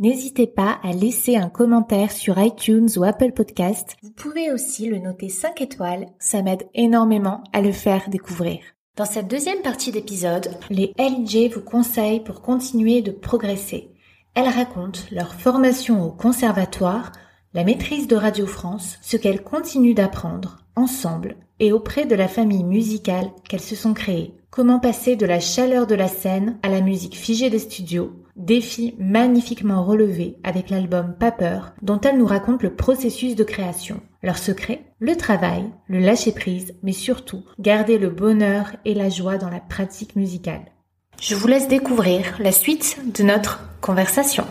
[0.00, 3.98] N'hésitez pas à laisser un commentaire sur iTunes ou Apple Podcast.
[4.02, 8.60] Vous pouvez aussi le noter 5 étoiles, ça m'aide énormément à le faire découvrir.
[8.96, 13.90] Dans cette deuxième partie d'épisode, les LJ vous conseillent pour continuer de progresser.
[14.34, 17.12] Elles racontent leur formation au conservatoire,
[17.52, 22.64] la maîtrise de Radio France, ce qu'elles continuent d'apprendre ensemble et auprès de la famille
[22.64, 24.34] musicale qu'elles se sont créées.
[24.48, 28.94] Comment passer de la chaleur de la scène à la musique figée des studios Défi
[28.98, 34.00] magnifiquement relevé avec l'album Pas peur, dont elle nous raconte le processus de création.
[34.22, 39.50] Leur secret Le travail, le lâcher-prise, mais surtout garder le bonheur et la joie dans
[39.50, 40.72] la pratique musicale.
[41.20, 44.46] Je vous laisse découvrir la suite de notre conversation.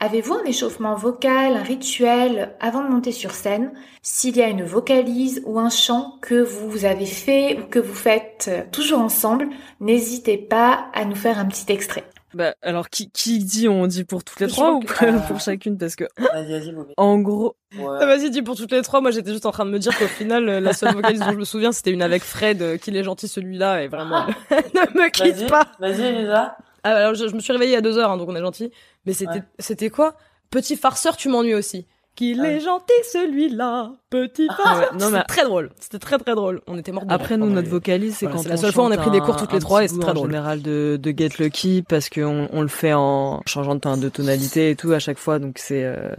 [0.00, 3.72] Avez-vous un échauffement vocal, un rituel avant de monter sur scène?
[4.02, 7.94] S'il y a une vocalise ou un chant que vous avez fait ou que vous
[7.94, 12.04] faites toujours ensemble, n'hésitez pas à nous faire un petit extrait.
[12.34, 15.40] Bah alors qui qui dit on dit pour toutes les Je trois ou que- pour
[15.40, 15.76] chacune?
[15.78, 17.98] Parce que Vas-y, vas-y, en gros Ouais.
[18.00, 19.00] Ah, vas-y dis pour toutes les trois.
[19.00, 21.32] Moi j'étais juste en train de me dire qu'au final euh, la seule vocaliste dont
[21.32, 25.00] je me souviens c'était une avec Fred euh, qu'il est gentil celui-là et vraiment ne
[25.00, 25.66] me quitte Vas-y, pas.
[25.78, 26.56] vas-y, Elisa.
[26.84, 28.70] ah, alors je, je me suis réveillée à deux heures hein, donc on est gentil.
[29.06, 29.42] Mais c'était Ouais.
[29.58, 30.14] c'était quoi?
[30.50, 33.92] Petit farceur tu m'ennuies aussi qu'il Ah est gentil celui-là.
[34.10, 35.70] Petit ouais, non, mais- très drôle.
[35.80, 36.60] C'était très très drôle.
[36.66, 38.72] On était morts de Après nous pendant notre vocalise c'est Voilà, quand c'est la seule
[38.72, 40.28] fois on a pris des cours toutes les trois et c'est très drôle.
[40.28, 44.70] En général de de Get Lucky parce qu'on on le fait en changeant de tonalité
[44.70, 45.38] et tout à chaque fois.
[45.38, 46.14] Donc c'est euh,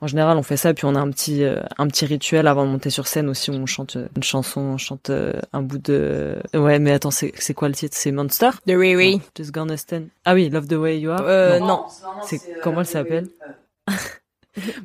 [0.00, 2.64] en général on fait ça puis on a un petit euh, un petit rituel avant
[2.64, 5.62] de monter sur scène aussi où on chante euh, une chanson on chante euh, un
[5.62, 7.96] bout de ouais mais attends c'est c'est quoi le titre?
[7.98, 8.50] C'est Monster?
[8.66, 9.20] De Riri.
[9.36, 10.08] Just Gonna Stand.
[10.24, 11.22] Ah oui Love the Way You Are.
[11.22, 11.66] Euh, Non.
[11.66, 11.84] non.
[12.22, 13.28] C'est- comment elle s'appelle?
[13.88, 13.92] Euh,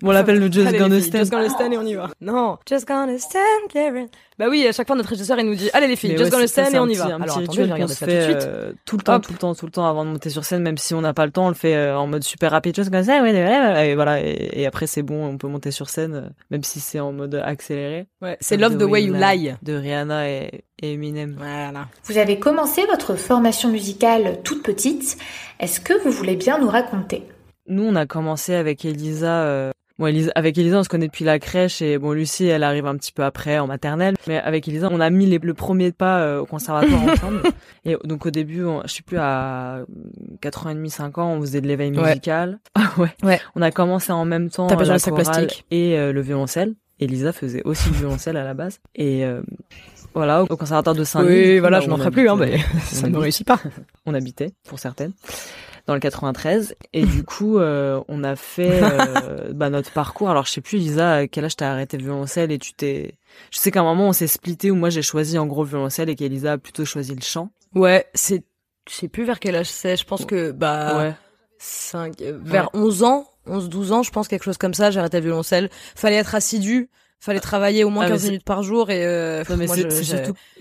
[0.01, 1.94] bon on l'appelle le Just Allez, Gonna filles, Stand Just gonna stand et on y
[1.95, 2.09] va.
[2.22, 2.57] Non.
[2.69, 3.41] Just gonna stand,
[3.72, 4.07] Karen.
[4.39, 6.31] Bah oui, à chaque fois notre régisseur il nous dit allez les filles, Mais just
[6.31, 7.06] ouais, gonna stand et on y va.
[7.06, 8.07] Alors attendez, je tout de suite.
[8.47, 9.22] euh, tout le temps, Hop.
[9.23, 10.63] tout le temps, tout le temps avant de monter sur scène.
[10.63, 12.75] Même si on n'a pas le temps, on le fait euh, en mode super rapide,
[12.75, 13.22] chose comme ça.
[13.22, 13.31] Ouais,
[13.89, 14.22] et voilà.
[14.22, 17.12] Et, et après c'est bon, on peut monter sur scène, euh, même si c'est en
[17.12, 18.07] mode accéléré.
[18.22, 19.53] Ouais, c'est Love the Way You Lie.
[19.62, 21.35] de Rihanna et, et Eminem.
[21.38, 21.85] Voilà.
[22.06, 25.17] Vous avez commencé votre formation musicale toute petite.
[25.59, 27.23] Est-ce que vous voulez bien nous raconter
[27.68, 29.44] Nous, on a commencé avec Elisa.
[29.44, 32.63] euh, Bon, Elisa, avec Elisa, on se connaît depuis la crèche et bon, Lucie, elle
[32.63, 34.16] arrive un petit peu après en maternelle.
[34.28, 37.44] Mais avec Elisa, on a mis les- le premier pas euh, au conservatoire ensemble.
[37.85, 39.81] Et donc au début, on- je sais plus à
[40.41, 42.07] 4 ans et demi, 5 ans, on faisait de l'éveil Ouais.
[42.07, 42.57] musical.
[42.75, 43.09] Ah ouais.
[43.22, 43.40] Ouais.
[43.56, 45.63] On a commencé en même temps T'as pas la chorale plastique.
[45.69, 46.74] et euh, le violoncelle.
[47.00, 48.80] Elisa faisait aussi le violoncelle à la base.
[48.95, 49.41] Et euh,
[50.16, 51.34] voilà, au conservatoire de Saint-Denis.
[51.35, 53.59] Oui, voilà, là, je n'en ferai plus, hein, mais ça ne réussit pas.
[54.07, 55.12] on habitait pour certaines
[55.85, 60.45] dans le 93 et du coup euh, on a fait euh, bah, notre parcours alors
[60.45, 63.16] je sais plus Lisa à quel âge t'as arrêté le violoncelle et tu t'es
[63.51, 65.69] je sais qu'à un moment on s'est splitté où moi j'ai choisi en gros le
[65.69, 68.44] violoncelle et qu'Elisa a plutôt choisi le chant Ouais, c'est,
[68.88, 69.97] je sais plus vers quel âge c'est.
[69.97, 71.13] Je pense que, bah, ouais
[71.57, 75.17] cinq- vers 11 ans, 11, 12 ans, je pense quelque chose comme ça, j'ai arrêté
[75.17, 75.69] le violoncelle.
[75.95, 76.89] Fallait être assidu.
[77.23, 79.66] Fallait travailler au moins Ah, mais 15 c'est- minutes par jour et euh, Non, mais
[79.66, 79.78] moi,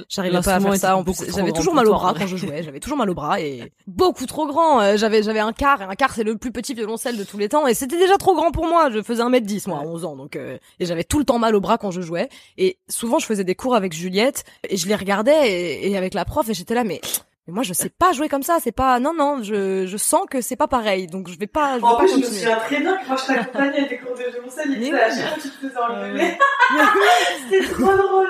[0.09, 1.03] J'arrivais pas à faire ça.
[1.35, 2.63] J'avais toujours mal au bras quand je jouais.
[2.63, 4.81] J'avais toujours mal au bras et beaucoup trop grand.
[4.81, 5.83] Euh, J'avais, j'avais un quart.
[5.83, 7.67] Et un quart, c'est le plus petit violoncelle de tous les temps.
[7.67, 8.91] Et c'était déjà trop grand pour moi.
[8.93, 10.15] Je faisais 1m10, moi, à 11 ans.
[10.15, 12.29] Donc, euh, et j'avais tout le temps mal au bras quand je jouais.
[12.59, 16.15] Et souvent, je faisais des cours avec Juliette et je les regardais et, et avec
[16.15, 17.01] la prof et j'étais là, mais,
[17.49, 18.59] mais moi, je sais pas jouer comme ça.
[18.63, 21.07] C'est pas, non, non, je, je sens que c'est pas pareil.
[21.09, 23.07] Donc, je vais pas, je vais En pas plus, je me souviens très bien que
[23.09, 25.15] moi je t'accompagnais à tes cours de violoncelle, Mais et à oui.
[25.17, 26.39] chaque fois tu te faisais engueuler.
[27.51, 28.29] C'était trop drôle.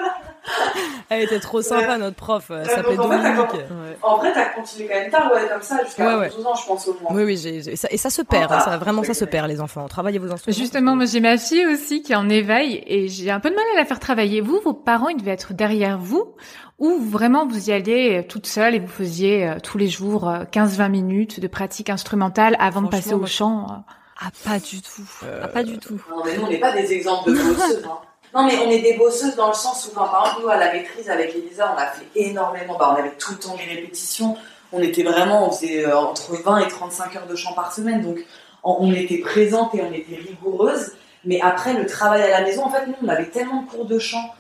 [1.08, 2.50] Elle était trop sympa, notre prof.
[2.50, 3.96] Elle s'appelait donc, en fait, ouais.
[4.02, 6.30] En vrai, t'as continué quand même tard, ouais, comme ça, jusqu'à Ouais, ouais.
[6.34, 7.12] 12 ans, je pense au moins.
[7.14, 8.50] Oui, oui, j'ai, ça, et ça se perd.
[8.50, 9.86] hein, ça, vraiment, ça se perd, les enfants.
[9.88, 10.56] Travaillez vos instruments.
[10.56, 13.54] Justement, moi j'ai ma fille aussi qui est en éveil et j'ai un peu de
[13.54, 14.40] mal à la faire travailler.
[14.40, 16.34] Vous, vos parents, ils devaient être derrière vous
[16.82, 20.28] ou vraiment vous y alliez euh, toute seule et vous faisiez euh, tous les jours
[20.28, 23.74] euh, 15-20 minutes de pratique instrumentale avant de passer au chant euh.
[24.20, 25.06] ah pas du tout
[25.42, 27.84] ah pas du tout Non, mais nous, on n'est pas des exemples de bosseuses.
[27.86, 27.98] Hein.
[28.34, 30.56] Non, mais on est des bosseuses dans le sens où, quand, par exemple, nous, à
[30.56, 32.76] la maîtrise avec Elisa, on a fait énormément.
[32.78, 34.36] Bah, on avait tout le temps des répétitions.
[34.72, 38.00] On était vraiment, on faisait euh, entre 20 et 35 heures de chant par semaine.
[38.00, 38.24] Donc,
[38.64, 40.92] on était présente et on était rigoureuse.
[41.26, 43.84] Mais après, le travail à la maison, en fait, nous, on avait tellement de cours
[43.84, 44.34] de chant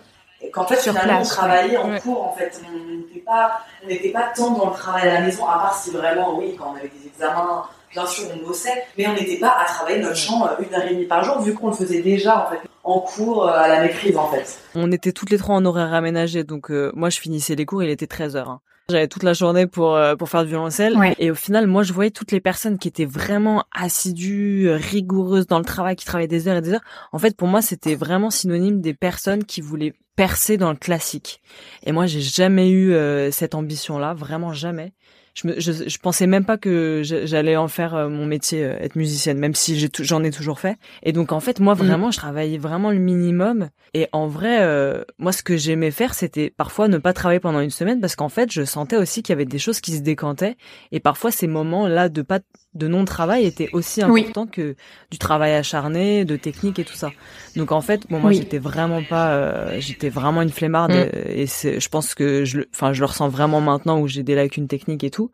[0.50, 2.60] qu'en fait, finalement, on travaillait en cours, en fait.
[2.66, 5.74] On n'était pas, on n'était pas tant dans le travail à la maison, à part
[5.74, 9.38] si vraiment, oui, quand on avait des examens, bien sûr, on bossait, mais on n'était
[9.38, 12.02] pas à travailler notre euh, une heure et demie par jour, vu qu'on le faisait
[12.02, 14.58] déjà, en fait, en cours euh, à la maîtrise, en fait.
[14.74, 17.82] On était toutes les trois en horaire aménagé, donc euh, moi, je finissais les cours,
[17.82, 18.50] il était 13 heures.
[18.50, 18.60] Hein.
[18.88, 22.10] J'avais toute la journée pour pour faire du violoncelle et au final moi je voyais
[22.10, 26.56] toutes les personnes qui étaient vraiment assidues, rigoureuses dans le travail, qui travaillaient des heures
[26.56, 26.84] et des heures.
[27.12, 31.40] En fait pour moi c'était vraiment synonyme des personnes qui voulaient percer dans le classique.
[31.84, 32.94] Et moi j'ai jamais eu
[33.30, 34.92] cette ambition là, vraiment jamais
[35.34, 38.76] je, me, je, je, pensais même pas que j'allais en faire euh, mon métier, euh,
[38.80, 40.76] être musicienne, même si j'en ai, toujours fait.
[41.02, 41.78] Et donc en fait, moi mm.
[41.78, 43.70] vraiment, je travaillais vraiment le minimum.
[43.94, 47.60] Et en vrai, euh, moi ce que j'aimais faire, c'était parfois ne pas travailler pendant
[47.60, 50.02] une semaine parce qu'en fait, je sentais aussi qu'il y avait des choses qui se
[50.02, 50.56] décantaient.
[50.90, 52.40] Et parfois, ces moments-là de pas
[52.74, 54.76] de non-travail étaient aussi importants que
[55.10, 57.10] du travail acharné, de technique et tout ça.
[57.56, 61.30] Donc en fait, bon, moi j'étais vraiment pas, j'étais vraiment une flemmarde mm.
[61.30, 64.68] et je pense que je, enfin, je le ressens vraiment maintenant où j'ai des lacunes
[64.68, 65.30] techniques et tout.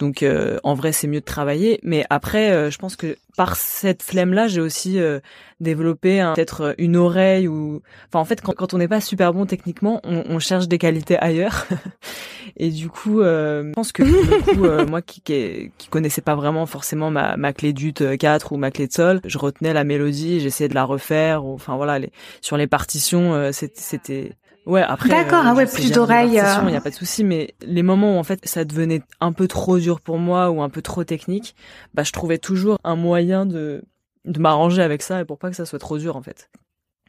[0.00, 1.78] Donc euh, en vrai, c'est mieux de travailler.
[1.82, 5.20] Mais après, euh, je pense que par cette flemme-là, j'ai aussi euh,
[5.60, 9.44] développé peut-être une oreille ou, enfin en fait, quand, quand on n'est pas super bon
[9.44, 11.66] techniquement, on, on, cherche des qualités ailleurs.
[12.56, 17.10] Et du coup, je pense que coup, moi qui, qui, qui connaissais pas vraiment forcément
[17.10, 20.68] ma, ma clé d'ut 4 ou ma clé de sol, je retenais la mélodie, j'essayais
[20.68, 21.44] de la refaire.
[21.44, 22.10] Enfin voilà, les,
[22.40, 24.32] sur les partitions, c'était
[24.70, 25.08] Ouais, après.
[25.08, 26.28] D'accord, ah ouais, plus d'oreilles.
[26.28, 29.32] Il n'y a pas de souci, mais les moments où en fait ça devenait un
[29.32, 31.56] peu trop dur pour moi ou un peu trop technique,
[31.92, 33.82] bah je trouvais toujours un moyen de
[34.26, 36.50] de m'arranger avec ça et pour pas que ça soit trop dur en fait.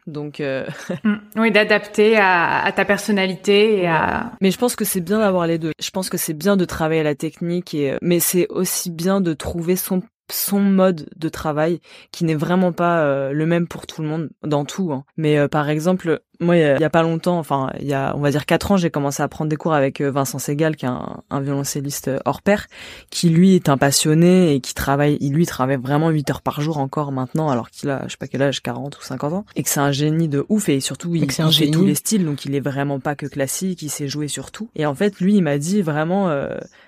[0.07, 0.65] Donc euh...
[1.03, 1.15] Mm.
[1.37, 4.31] oui, d'adapter à, à, ta personnalité et à.
[4.41, 5.71] Mais je pense que c'est bien d'avoir les deux.
[5.79, 9.33] Je pense que c'est bien de travailler la technique et mais c'est aussi bien de
[9.33, 10.01] trouver son
[10.33, 11.79] son mode de travail
[12.11, 14.91] qui n'est vraiment pas euh, le même pour tout le monde dans tout.
[14.91, 15.03] Hein.
[15.17, 18.19] Mais euh, par exemple, moi, il y, a pas longtemps, enfin, il y a, on
[18.19, 20.85] va dire quatre ans, j'ai commencé à prendre des cours avec euh, Vincent Segal, qui
[20.85, 22.65] est un, un, violoncelliste hors pair,
[23.11, 26.59] qui lui est un passionné et qui travaille, il lui travaille vraiment 8 heures par
[26.59, 29.45] jour encore maintenant, alors qu'il a, je sais pas quel âge, 40 ou 50 ans,
[29.55, 32.25] et que c'est un génie de ouf, et surtout, il, il fait tous les styles,
[32.25, 34.69] donc il est vraiment pas que classique, il sait jouer sur tout.
[34.75, 36.27] Et en fait, lui, il m'a dit vraiment,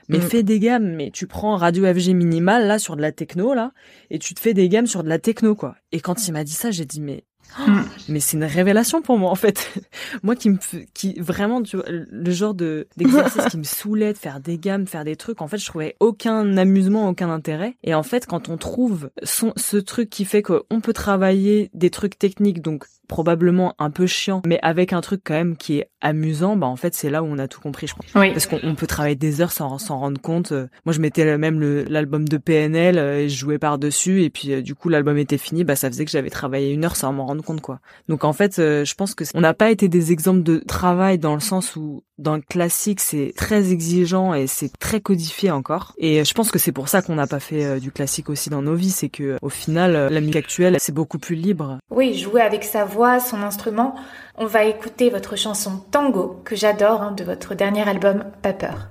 [0.09, 0.21] mais mm.
[0.21, 3.71] fais des gammes, mais tu prends Radio FG minimal, là, sur de la techno, là,
[4.09, 5.75] et tu te fais des gammes sur de la techno, quoi.
[5.91, 7.23] Et quand il m'a dit ça, j'ai dit, mais
[7.59, 7.81] Mm.
[8.09, 9.73] Mais c'est une révélation pour moi en fait.
[10.23, 10.57] moi qui me
[10.93, 14.87] qui vraiment tu vois, le genre de d'exercice qui me saoulait de faire des gammes,
[14.87, 17.75] faire des trucs, en fait, je trouvais aucun amusement, aucun intérêt.
[17.83, 21.89] Et en fait, quand on trouve son, ce truc qui fait qu'on peut travailler des
[21.89, 25.89] trucs techniques donc probablement un peu chiant, mais avec un truc quand même qui est
[26.01, 28.05] amusant, bah en fait c'est là où on a tout compris, je crois.
[28.31, 30.51] Parce qu'on peut travailler des heures sans s'en rendre compte.
[30.85, 34.53] Moi je mettais même l'album de PNL euh, et je jouais par dessus et puis
[34.53, 37.13] euh, du coup l'album était fini, bah ça faisait que j'avais travaillé une heure sans
[37.13, 37.79] m'en rendre compte quoi.
[38.09, 41.17] Donc en fait euh, je pense que on n'a pas été des exemples de travail
[41.19, 45.93] dans le sens où dans le classique c'est très exigeant et c'est très codifié encore.
[45.97, 48.61] Et je pense que c'est pour ça qu'on n'a pas fait du classique aussi dans
[48.61, 51.77] nos vies, c'est que au final la musique actuelle c'est beaucoup plus libre.
[51.89, 53.95] Oui, jouer avec sa voix, son instrument,
[54.37, 58.89] on va écouter votre chanson Tango, que j'adore, hein, de votre dernier album Pas peur.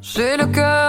[0.00, 0.81] J'ai le cœur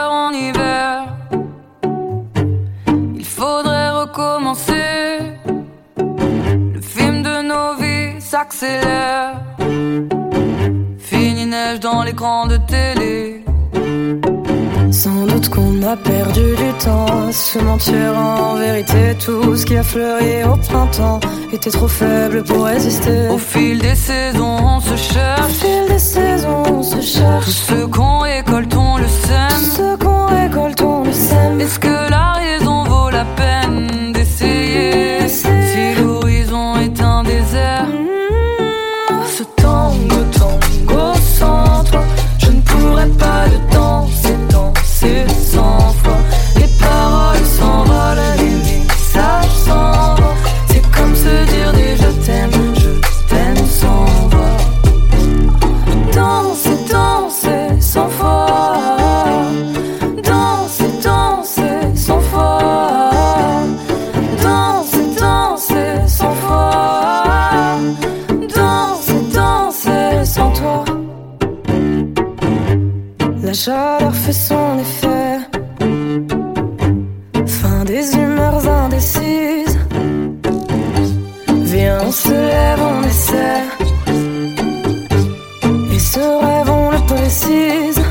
[17.14, 19.16] à se mentir en vérité.
[19.24, 21.20] Tout ce qui a fleuri au printemps
[21.52, 23.28] était trop faible pour résister.
[23.30, 25.42] Au fil des saisons, on se cherche.
[25.42, 27.46] Au fil des saisons, on se cherche.
[27.46, 28.63] Tout ce qu'on récolte,
[74.34, 75.38] son effet.
[77.46, 79.78] Fin des humeurs indécises.
[81.66, 83.64] Viens, on se lève, on essaie.
[86.14, 88.02] ce rêve, on le précise.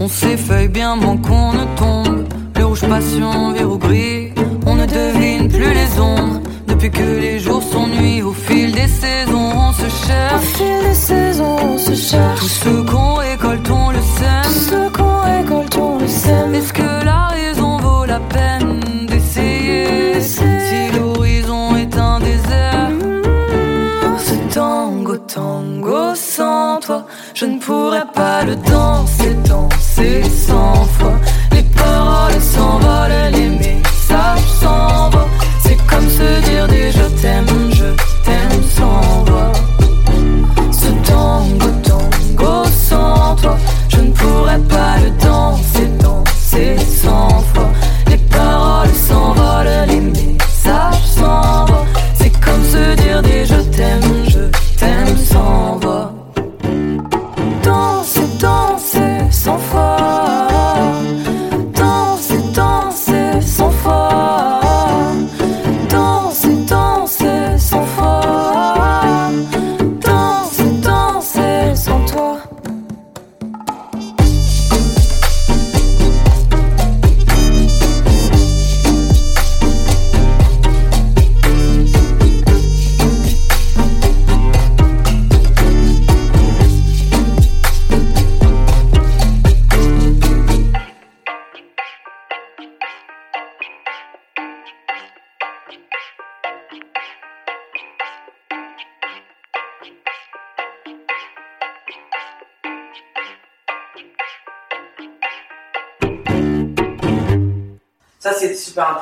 [0.00, 2.26] On s'effeuille bien, moins qu'on ne tombe.
[2.56, 4.32] Le rouge passion, verrou gris.
[4.66, 6.40] On ne devine plus les ombres.
[6.66, 10.34] Depuis que les jours sont nuits, au fil des saisons, on se cherche.
[10.34, 12.40] Au fil des saisons, on se cherche.
[12.40, 13.19] Tout ce qu'on
[27.70, 28.09] pourrais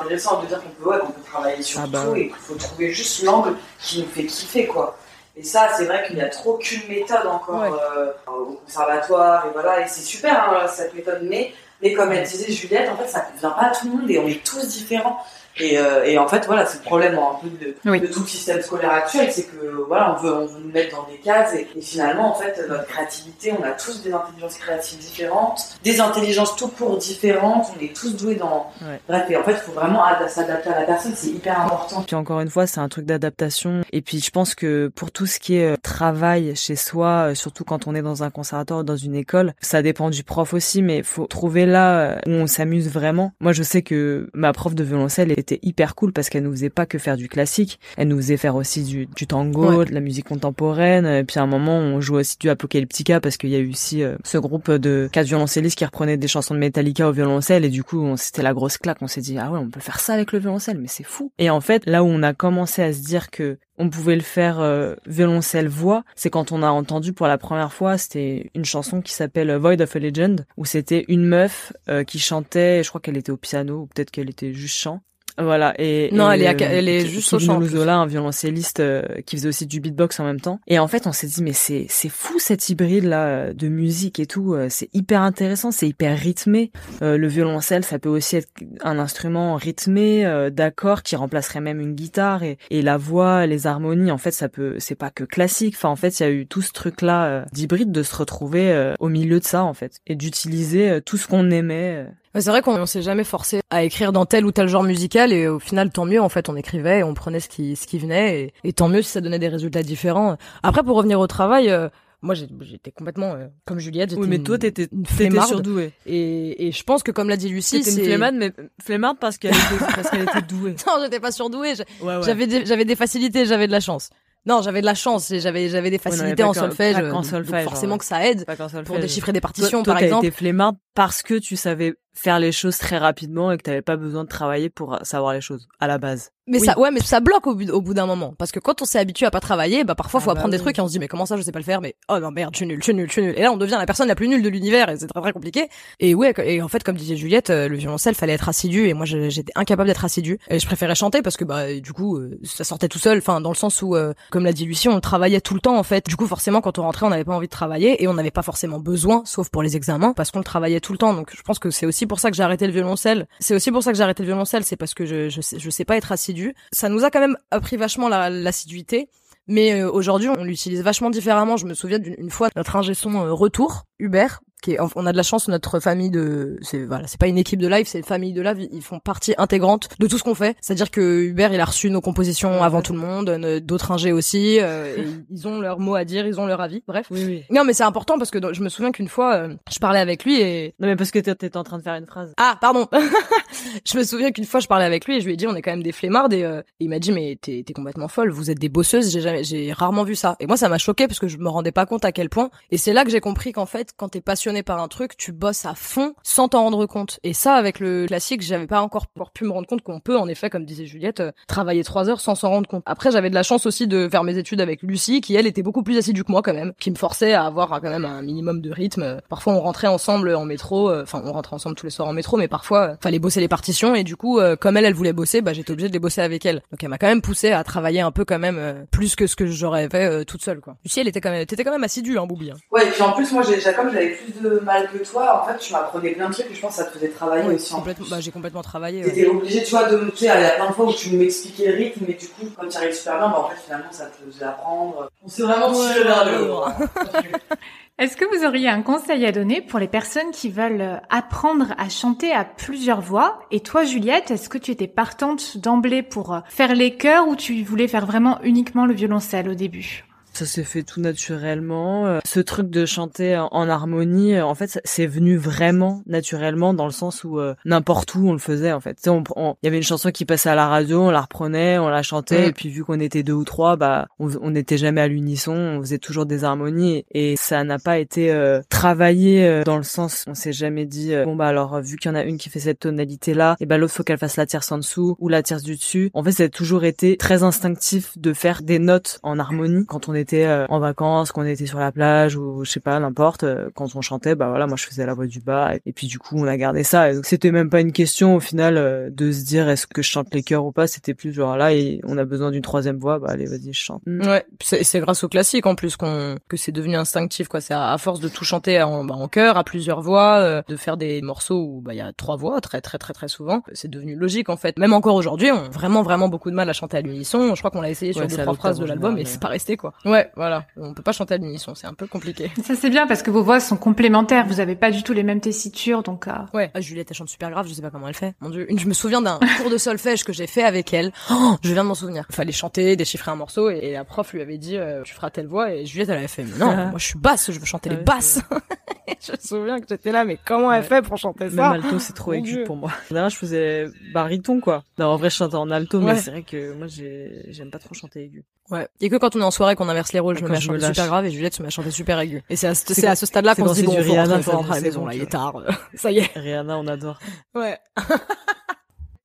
[0.01, 2.19] intéressant de dire qu'on peut, ouais, qu'on peut travailler sur Ah bah tout ouais.
[2.21, 4.97] et qu'il faut trouver juste l'angle qui nous fait kiffer, quoi.
[5.35, 7.69] Et ça, c'est vrai qu'il n'y a trop qu'une méthode encore Ouais.
[7.97, 12.27] euh, au conservatoire, et voilà, et c'est super hein, cette méthode, mais, mais comme elle
[12.27, 14.67] disait Juliette, en fait, ça convient pas à tout le monde et on est tous
[14.67, 15.23] différents.
[15.59, 17.99] Et, euh, et en fait, voilà, c'est le problème un peu de, Oui.
[17.99, 20.95] de tout le système scolaire actuel, c'est que voilà, on veut, on veut nous mettre
[20.95, 24.57] dans des cases et, et finalement, en fait, notre créativité, on a tous des intelligences
[24.57, 28.71] créatives différentes, des intelligences tout court différentes, on est tous doués dans.
[28.81, 28.99] Ouais.
[29.07, 32.03] Bref, et en fait, il faut vraiment ad- s'adapter à la personne, c'est hyper important.
[32.03, 33.81] Puis encore une fois, c'est un truc d'adaptation.
[33.91, 37.35] Et puis je pense que pour tout ce qui est euh, travail chez soi, euh,
[37.35, 40.53] surtout quand on est dans un conservatoire ou dans une école, ça dépend du prof
[40.53, 43.33] aussi, mais faut trouver là euh, où on s'amuse vraiment.
[43.39, 46.69] Moi, je sais que ma prof de violoncelle était hyper cool parce qu'elle nous faisait
[46.69, 49.99] pas que faire du classique, elle nous faisait faire aussi du, du tango, de la
[49.99, 51.05] musique contemporaine.
[51.05, 53.69] Et puis à un moment, on jouait aussi du Apocalyptica parce qu'il y a eu
[53.69, 57.65] aussi euh, ce groupe de quatre violoncellistes qui reprenaient des chansons de Metallica au violoncelle
[57.65, 59.01] et du coup, c'était la grosse claque.
[59.01, 61.31] On s'est dit ah ouais, on peut faire ça avec le violoncelle, mais c'est fou.
[61.39, 64.21] Et en fait, là où on a commencé à se dire que on pouvait le
[64.21, 68.65] faire euh, violoncelle voix, c'est quand on a entendu pour la première fois, c'était une
[68.65, 72.89] chanson qui s'appelle Void of a Legend, où c'était une meuf euh, qui chantait, je
[72.89, 75.01] crois qu'elle était au piano, ou peut-être qu'elle était juste chant.
[75.39, 77.59] Voilà, et Non, et, elle est euh, elle est juste au chant.
[77.59, 80.59] Luzola, un violoncelliste euh, qui faisait aussi du beatbox en même temps.
[80.67, 84.19] Et en fait, on s'est dit mais c'est c'est fou cette hybride là de musique
[84.19, 86.71] et tout, euh, c'est hyper intéressant, c'est hyper rythmé.
[87.01, 88.49] Euh, le violoncelle, ça peut aussi être
[88.81, 93.67] un instrument rythmé euh, d'accords qui remplacerait même une guitare et, et la voix, les
[93.67, 95.75] harmonies, en fait, ça peut c'est pas que classique.
[95.77, 98.71] Enfin, en fait, il y a eu tout ce truc là d'hybride de se retrouver
[98.71, 102.05] euh, au milieu de ça en fait et d'utiliser euh, tout ce qu'on aimait.
[102.35, 104.83] Ouais, C'est vrai qu'on on s'est jamais forcé à écrire dans tel ou tel genre
[104.83, 107.75] musical et au final tant mieux en fait on écrivait et on prenait ce qui
[107.75, 110.37] ce qui venait et, et tant mieux si ça donnait des résultats différents.
[110.63, 111.89] Après pour revenir au travail, euh,
[112.21, 114.13] moi j'étais complètement euh, comme Juliette.
[114.17, 115.47] Oui, mais une- toi t'étais flemmarde.
[115.49, 115.91] surdouée.
[116.05, 118.51] et, et je pense que comme l'a dit Lucie, C'était une flemmarde, mais
[118.83, 120.75] flemmarde parce qu'elle était, parce qu'elle était douée.
[120.87, 122.21] non j'étais pas surdouée, je- Ouais, ouais.
[122.23, 124.09] j'avais des, j'avais des facilités, j'avais de la chance.
[124.45, 127.17] Non j'avais de la chance et j'avais j'avais des facilités en solfège, pas euh, qu'en
[127.17, 127.99] donc solfège, forcément ouais.
[127.99, 128.99] que ça aide pour solfège.
[129.01, 130.25] déchiffrer des Toi, partitions toi, par t'as exemple.
[130.27, 133.95] été flemmarde parce que tu savais faire les choses très rapidement et que t'avais pas
[133.95, 136.31] besoin de travailler pour savoir les choses à la base.
[136.47, 136.65] Mais Oui.
[136.65, 138.33] ça, ouais, mais ça bloque au bout, au bout d'un moment.
[138.35, 140.51] Parce que quand on s'est habitué à pas travailler, bah parfois Ah faut bah apprendre
[140.51, 141.95] des trucs et on se dit mais comment ça je sais pas le faire, mais
[142.09, 143.35] oh non merde, je suis nul, je suis nul, je suis nul.
[143.37, 145.31] Et là on devient la personne la plus nulle de l'univers et c'est très très
[145.31, 145.69] compliqué.
[145.99, 148.93] Et ouais, et en fait comme disait Juliette, euh, le violoncelle fallait être assidu et
[148.95, 150.39] moi j'étais incapable d'être assidu.
[150.49, 153.41] Et je préférais chanter parce que bah du coup euh, ça sortait tout seul, enfin
[153.41, 155.83] dans le sens où euh, comme l'a dit Lucie, on travaillait tout le temps en
[155.83, 156.07] fait.
[156.07, 158.31] Du coup forcément quand on rentrait on n'avait pas envie de travailler et on n'avait
[158.31, 161.13] pas forcément besoin, sauf pour les examens, parce qu'on le travaillait tout le temps.
[161.13, 163.25] Donc je pense que c'est aussi pour ça que j'ai arrêté le violoncelle.
[163.39, 165.57] C'est aussi pour ça que j'ai arrêté le violoncelle, c'est parce que je, je, sais,
[165.59, 166.53] je sais pas être assidu.
[166.73, 169.07] Ça nous a quand même appris vachement la- l'assiduité.
[169.47, 171.55] Mais euh, aujourd'hui, on l'utilise vachement différemment.
[171.57, 175.05] Je me souviens d'une une fois, notre ingé son euh, retour, Hubert, qui est, on
[175.05, 177.85] a de la chance, notre famille de, c'est voilà, c'est pas une équipe de live,
[177.87, 178.67] c'est une famille de live.
[178.71, 180.55] Ils font partie intégrante de tout ce qu'on fait.
[180.61, 183.29] C'est-à-dire que Hubert, il a reçu nos compositions avant tout le monde,
[183.63, 184.59] d'autres ingés aussi.
[184.59, 184.95] Euh,
[185.29, 186.83] ils ont leur mot à dire, ils ont leur avis.
[186.87, 187.07] Bref.
[187.11, 187.43] Oui, oui.
[187.49, 190.25] Non, mais c'est important parce que je me souviens qu'une fois, euh, je parlais avec
[190.25, 190.73] lui et.
[190.79, 192.33] Non, mais parce que t'étais en train de faire une phrase.
[192.37, 192.87] Ah, pardon.
[193.85, 195.55] je me souviens qu'une fois, je parlais avec lui et je lui ai dit, on
[195.55, 198.31] est quand même des flemmards et, euh, il m'a dit, mais t'es complètement folle.
[198.31, 199.11] Vous êtes des bosseuses.
[199.11, 200.35] J'ai jamais, j'ai rarement vu ça.
[200.39, 202.49] Et moi, ça m'a choqué parce que je me rendais pas compte à quel point.
[202.71, 205.31] Et c'est là que j'ai compris qu'en fait, quand t'es passionné par un truc, tu
[205.31, 207.19] bosses à fond sans t'en rendre compte.
[207.23, 210.27] Et ça, avec le classique, j'avais pas encore pu me rendre compte qu'on peut, en
[210.27, 212.83] effet, comme disait Juliette, euh, travailler trois heures sans s'en rendre compte.
[212.85, 215.61] Après, j'avais de la chance aussi de faire mes études avec Lucie, qui elle était
[215.61, 218.21] beaucoup plus assidue que moi quand même, qui me forçait à avoir quand même un
[218.21, 219.21] minimum de rythme.
[219.29, 222.13] Parfois, on rentrait ensemble en métro, euh, enfin, on rentrait ensemble tous les soirs en
[222.13, 225.13] métro, mais parfois, fallait bosser les partitions et du coup, euh, comme elle, elle voulait
[225.13, 226.61] bosser, bah, j'étais obligée de les bosser avec elle.
[226.71, 229.35] Donc, elle m'a quand même poussé à travailler un peu quand même plus que ce
[229.35, 230.75] que j'aurais fait toute seule, quoi.
[230.83, 232.51] Lucie, elle était quand même, t'étais quand même assidue, hein, Boubi.
[232.51, 232.57] Hein.
[232.71, 235.47] Ouais, et puis en plus, moi, j'ai, comme j'avais plus de mal que toi, en
[235.47, 237.73] fait, tu m'apprenais plein de trucs et je pense que ça te faisait travailler aussi.
[237.73, 239.03] Complètement, bah, j'ai complètement travaillé.
[239.03, 241.11] T'étais obligé, tu vois, de, tu sais, il y a plein de fois où tu
[241.15, 243.91] m'expliquais le rythme, mais du coup, comme tu arrives super bien, bah, en fait, finalement,
[243.91, 245.09] ça te faisait apprendre.
[245.23, 246.63] On s'est vraiment tiré vers le haut.
[247.99, 251.89] Est-ce que vous auriez un conseil à donner pour les personnes qui veulent apprendre à
[251.89, 253.39] chanter à plusieurs voix?
[253.51, 257.61] Et toi, Juliette, est-ce que tu étais partante d'emblée pour faire les chœurs ou tu
[257.61, 260.05] voulais faire vraiment uniquement le violoncelle au début?
[260.33, 262.07] Ça s'est fait tout naturellement.
[262.07, 266.85] Euh, ce truc de chanter en harmonie, euh, en fait, c'est venu vraiment naturellement dans
[266.85, 268.97] le sens où euh, n'importe où on le faisait en fait.
[269.05, 272.03] Il y avait une chanson qui passait à la radio, on la reprenait, on la
[272.03, 275.53] chantait, et puis vu qu'on était deux ou trois, bah on n'était jamais à l'unisson,
[275.53, 278.33] on faisait toujours des harmonies et ça n'a pas été
[278.69, 282.15] travaillé dans le sens, on s'est jamais dit bon bah alors vu qu'il y en
[282.15, 284.71] a une qui fait cette tonalité là, et bah l'autre faut qu'elle fasse la tierce
[284.71, 286.11] en dessous ou la tierce du dessus.
[286.13, 290.09] En fait, ça a toujours été très instinctif de faire des notes en harmonie quand
[290.09, 293.43] on était euh, en vacances, qu'on était sur la plage ou je sais pas, n'importe,
[293.43, 296.07] euh, quand on chantait, bah voilà, moi je faisais la voix du bas et, puis
[296.07, 297.11] du coup on a gardé ça.
[297.11, 300.01] Et donc c'était même pas une question au final euh, de se dire est-ce que
[300.01, 302.61] je chante les chœurs ou pas, c'était plus genre là et on a besoin d'une
[302.61, 304.01] troisième voix, bah allez vas-y je chante.
[304.05, 304.27] Mm.
[304.27, 307.61] Ouais, c'est grâce au classique en plus qu'on que c'est devenu instinctif quoi.
[307.61, 310.97] C'est à, force de tout chanter en, bah, en chœur à plusieurs voix, de faire
[310.97, 313.89] des morceaux où bah il y a trois voix très très très très souvent, c'est
[313.89, 314.77] devenu logique en fait.
[314.77, 317.55] Même encore aujourd'hui, on a vraiment vraiment beaucoup de mal à chanter à l'unisson.
[317.55, 319.77] Je crois qu'on l'a essayé sur deux trois phrases de l'album et c'est pas resté
[319.77, 319.93] quoi.
[320.09, 322.51] Ouais, voilà on peut pas chanter à l'unisson, c'est un peu compliqué.
[322.63, 325.23] Ça c'est bien parce que vos voix sont complémentaires, vous avez pas du tout les
[325.23, 326.27] mêmes tessitures, donc.
[326.27, 326.31] Euh...
[326.53, 328.33] Ouais, ah, Juliette elle chante super grave, je sais pas comment elle fait.
[328.41, 331.11] Mon dieu, je me souviens d'un cours de solfège que j'ai fait avec elle.
[331.31, 332.25] Oh, je viens de m'en souvenir.
[332.29, 335.29] Il fallait chanter, déchiffrer un morceau et, la prof lui avait dit euh, tu feras
[335.29, 337.89] telle voix et Juliette elle avait fait non, moi je suis basse, je veux chanter
[337.89, 338.41] les basses.
[339.21, 341.99] je me souviens que j'étais là mais comment elle fait pour chanter ça Même alto
[341.99, 342.91] c'est trop aigu pour moi.
[343.11, 344.83] D'ailleurs je faisais baryton quoi.
[344.97, 347.93] Non, en vrai je chantais en alto mais c'est vrai que moi j'aime pas trop
[347.93, 348.45] chanter aigu.
[348.71, 348.87] Ouais.
[349.01, 350.59] Et que quand on est en soirée qu'on inverse les rôles, je me mets à
[350.59, 352.43] chanter super grave et Juliette se met à chanter super aigu.
[352.49, 354.51] Et c'est à, ce, à ce stade-là qu'on se dit bon, faut Rihanna, rentrer, faut
[354.51, 355.61] rentrer à la maison, là, il est tard.
[355.95, 356.29] Ça y est.
[356.35, 357.19] Rihanna, on adore.
[357.55, 357.77] Ouais.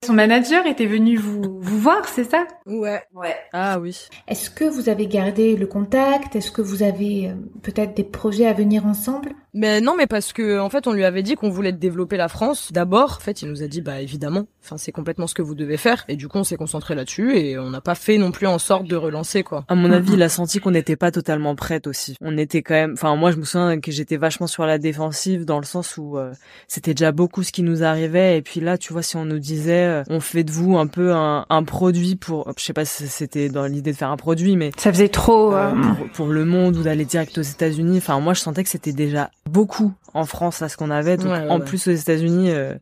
[0.04, 2.46] Son manager était venu vous, vous voir, c'est ça?
[2.66, 3.34] Ouais, ouais.
[3.54, 3.98] Ah oui.
[4.28, 6.36] Est-ce que vous avez gardé le contact?
[6.36, 9.30] Est-ce que vous avez euh, peut-être des projets à venir ensemble?
[9.54, 12.28] Mais non, mais parce que en fait, on lui avait dit qu'on voulait développer la
[12.28, 13.18] France d'abord.
[13.18, 14.46] En fait, il nous a dit bah évidemment.
[14.64, 16.04] Enfin, c'est complètement ce que vous devez faire.
[16.08, 18.58] Et du coup, on s'est concentré là-dessus et on n'a pas fait non plus en
[18.58, 19.64] sorte de relancer quoi.
[19.68, 22.16] À mon avis, il a senti qu'on n'était pas totalement prête aussi.
[22.20, 22.92] On était quand même.
[22.94, 26.18] Enfin, moi, je me souviens que j'étais vachement sur la défensive dans le sens où
[26.18, 26.32] euh,
[26.66, 28.38] c'était déjà beaucoup ce qui nous arrivait.
[28.38, 30.88] Et puis là, tu vois, si on nous disait, euh, on fait de vous un
[30.88, 34.16] peu un, un produit pour, je sais pas si c'était dans l'idée de faire un
[34.16, 37.98] produit, mais ça faisait trop euh, pour, pour, le monde ou d'aller direct aux États-Unis.
[37.98, 41.16] Enfin, moi, je sentais que c'était déjà beaucoup en France à ce qu'on avait.
[41.16, 42.74] Donc en plus aux États-Unis, euh,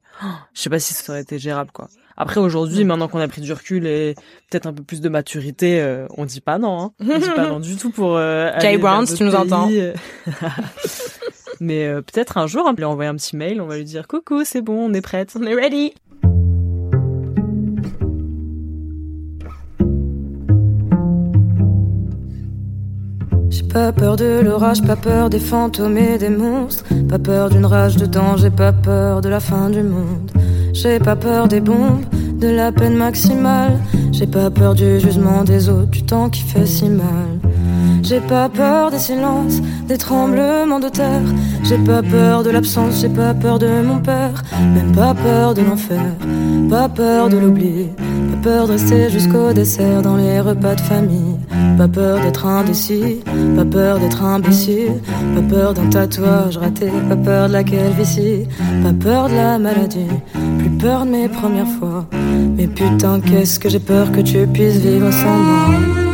[0.54, 1.88] je sais pas si ça aurait été gérable quoi.
[2.16, 4.14] Après aujourd'hui, maintenant qu'on a pris du recul et
[4.50, 6.80] peut-être un peu plus de maturité, euh, on dit pas non.
[6.80, 6.92] Hein.
[7.00, 8.16] On dit pas non du tout pour.
[8.16, 9.68] Euh, Jay Brown, si tu nous entends.
[11.60, 13.84] Mais euh, peut-être un jour, on va lui envoyer un petit mail, on va lui
[13.84, 15.94] dire coucou, c'est bon, on est prête, on est ready.
[23.72, 26.84] Pas peur de l'orage, pas peur des fantômes et des monstres.
[27.08, 30.30] Pas peur d'une rage de danger, pas peur de la fin du monde.
[30.74, 32.04] J'ai pas peur des bombes,
[32.38, 33.78] de la peine maximale.
[34.12, 37.40] J'ai pas peur du jugement des autres, du temps qui fait si mal.
[38.02, 41.22] J'ai pas peur des silences, des tremblements de terre.
[41.62, 44.42] J'ai pas peur de l'absence, j'ai pas peur de mon père.
[44.74, 46.02] Même pas peur de l'enfer,
[46.68, 47.88] pas peur de l'oubli.
[48.32, 51.38] Pas peur de rester jusqu'au dessert dans les repas de famille.
[51.78, 53.20] Pas peur d'être indécis,
[53.56, 55.00] pas peur d'être imbécile.
[55.36, 58.48] Pas peur d'un tatouage raté, pas peur de la calvitie.
[58.82, 60.12] Pas peur de la maladie,
[60.58, 62.04] plus peur de mes premières fois.
[62.56, 66.11] Mais putain, qu'est-ce que j'ai peur que tu puisses vivre sans moi.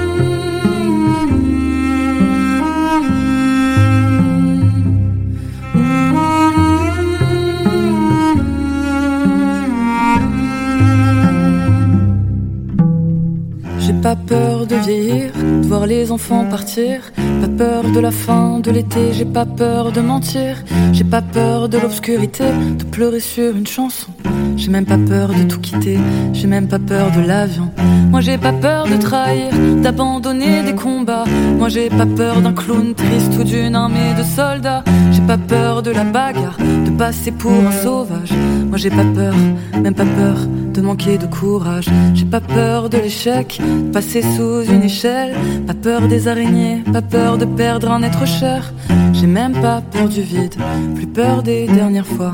[15.88, 17.01] Les enfants partir.
[17.40, 20.62] Pas peur de la fin de l'été, j'ai pas peur de mentir.
[20.92, 22.44] J'ai pas peur de l'obscurité,
[22.79, 24.11] de pleurer sur une chanson.
[24.57, 25.98] J'ai même pas peur de tout quitter,
[26.33, 27.70] j'ai même pas peur de l'avion.
[28.11, 29.51] Moi j'ai pas peur de trahir,
[29.83, 31.24] d'abandonner des combats.
[31.59, 34.83] Moi j'ai pas peur d'un clown triste ou d'une armée de soldats.
[35.12, 38.33] J'ai pas peur de la bagarre, de passer pour un sauvage.
[38.68, 39.35] Moi j'ai pas peur,
[39.83, 40.38] même pas peur
[40.79, 41.88] de manquer de courage.
[42.14, 43.61] J'ai pas peur de l'échec,
[43.93, 45.35] passer sous une échelle.
[45.67, 48.73] Pas peur des araignées, pas peur de perdre un être cher.
[49.12, 50.55] J'ai même pas peur du vide,
[50.95, 52.33] plus peur des dernières fois.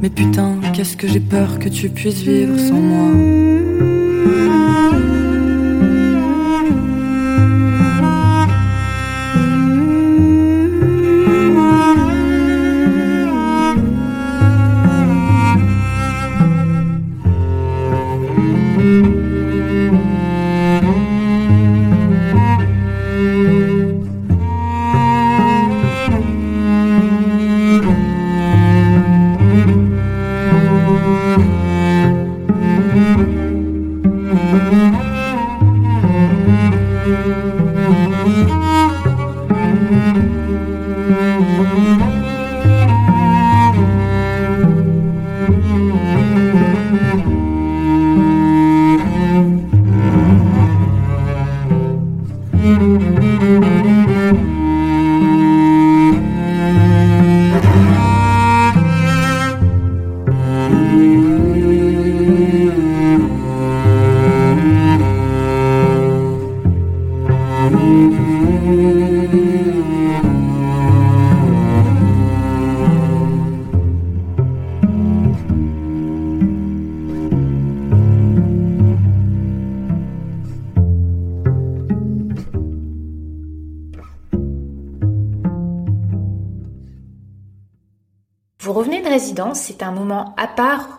[0.00, 3.61] Mais putain, qu'est-ce que j'ai peur que tu puisses vivre sans moi.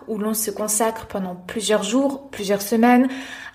[0.08, 3.08] Où l'on se consacre pendant plusieurs jours, plusieurs semaines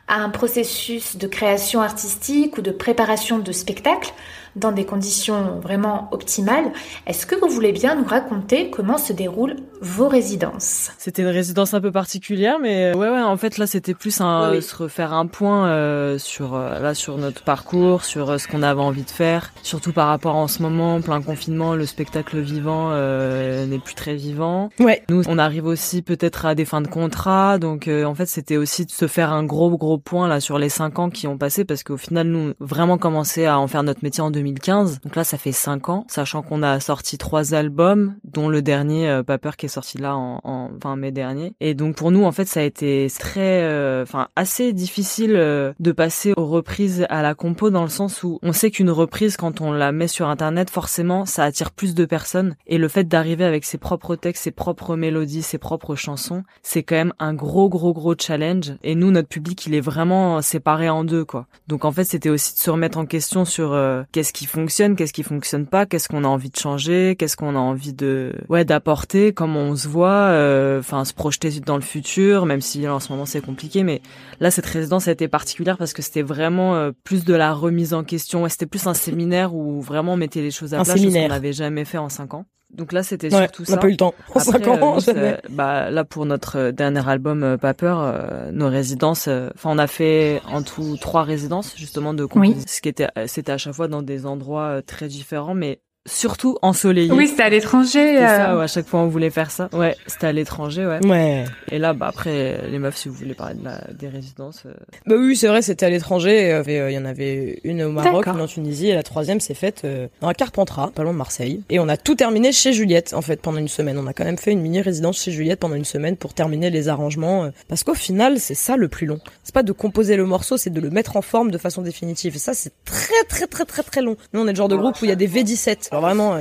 [0.09, 4.13] à un processus de création artistique ou de préparation de spectacle
[4.59, 6.73] dans des conditions vraiment optimales.
[7.07, 10.91] Est-ce que vous voulez bien nous raconter comment se déroulent vos résidences?
[10.99, 14.61] C'était une résidence un peu particulière, mais ouais, ouais, en fait là c'était plus un
[14.61, 18.63] se refaire un point euh, sur euh, là sur notre parcours, sur euh, ce qu'on
[18.63, 22.89] avait envie de faire, surtout par rapport en ce moment plein confinement, le spectacle vivant
[22.89, 24.71] n'est plus très vivant.
[24.81, 25.03] Ouais.
[25.09, 28.87] Nous on arrive aussi peut-être à des fins de contrat, donc en fait c'était aussi
[28.87, 31.65] de se faire un gros gros point là sur les cinq ans qui ont passé
[31.65, 35.01] parce qu'au final nous vraiment commencé à en faire notre métier en 2015.
[35.03, 39.09] Donc là, ça fait cinq ans, sachant qu'on a sorti trois albums, dont le dernier,
[39.09, 41.55] euh, Pas peur, qui est sorti là en, en, fin mai dernier.
[41.61, 45.73] Et donc pour nous, en fait, ça a été très, euh, enfin assez difficile euh,
[45.81, 49.37] de passer aux reprises à la compo dans le sens où on sait qu'une reprise,
[49.37, 52.57] quand on la met sur Internet, forcément, ça attire plus de personnes.
[52.67, 56.83] Et le fait d'arriver avec ses propres textes, ses propres mélodies, ses propres chansons, c'est
[56.83, 58.73] quand même un gros, gros, gros challenge.
[58.83, 61.47] Et nous, notre public, il est vraiment séparé en deux, quoi.
[61.67, 63.79] Donc en fait, c'était aussi de se remettre en question sur
[64.13, 67.37] qu'est-ce qu'est-ce qui fonctionne, qu'est-ce qui fonctionne pas, qu'est-ce qu'on a envie de changer, qu'est-ce
[67.37, 71.77] qu'on a envie de ouais d'apporter, comment on se voit, euh, enfin se projeter dans
[71.77, 74.03] le futur, même si en ce moment c'est compliqué, mais
[74.41, 77.95] là cette résidence a été particulière parce que c'était vraiment euh, plus de la remise
[77.95, 81.11] en question, c'était plus un séminaire où vraiment on mettait les choses à plat, chose
[81.11, 82.45] qu'on n'avait jamais fait en cinq ans.
[82.71, 83.73] Donc là, c'était surtout ça.
[83.73, 84.15] On n'a pas eu le temps.
[84.35, 88.69] En cinq ans, euh, bah, là, pour notre euh, dernier album, euh, Pas peur, nos
[88.69, 92.57] résidences, enfin, on a fait en tout trois résidences, justement, de oui.
[92.67, 97.13] ce qui était, c'était à chaque fois dans des endroits très différents, mais surtout ensoleillé.
[97.13, 98.17] Oui, c'était à l'étranger.
[98.17, 98.61] C'est ça, euh.
[98.61, 99.69] à chaque fois on voulait faire ça.
[99.73, 101.07] Ouais, c'était à l'étranger, ouais.
[101.07, 101.45] Ouais.
[101.71, 104.63] Et là, bah après, les meufs, si vous voulez parler de la, des résidences.
[104.67, 104.73] Euh.
[105.07, 106.63] Bah oui, c'est vrai, c'était à l'étranger.
[106.67, 109.83] Il y en avait une au Maroc, une en Tunisie, et la troisième s'est faite
[109.85, 111.63] euh, dans Carpentras, pas loin de Marseille.
[111.71, 113.99] Et on a tout terminé chez Juliette, en fait, pendant une semaine.
[113.99, 116.71] On a quand même fait une mini résidence chez Juliette pendant une semaine pour terminer
[116.71, 117.51] les arrangements.
[117.69, 119.21] parce qu'au final, c'est ça le plus long.
[119.45, 122.37] C'est pas de composer le morceau, c'est de le mettre en forme de façon définitive.
[122.37, 124.17] Et ça, c'est très, très, très, très, très long.
[124.33, 125.89] Nous, on est le genre de groupe où il y a des V17.
[125.99, 126.39] Alors vraiment,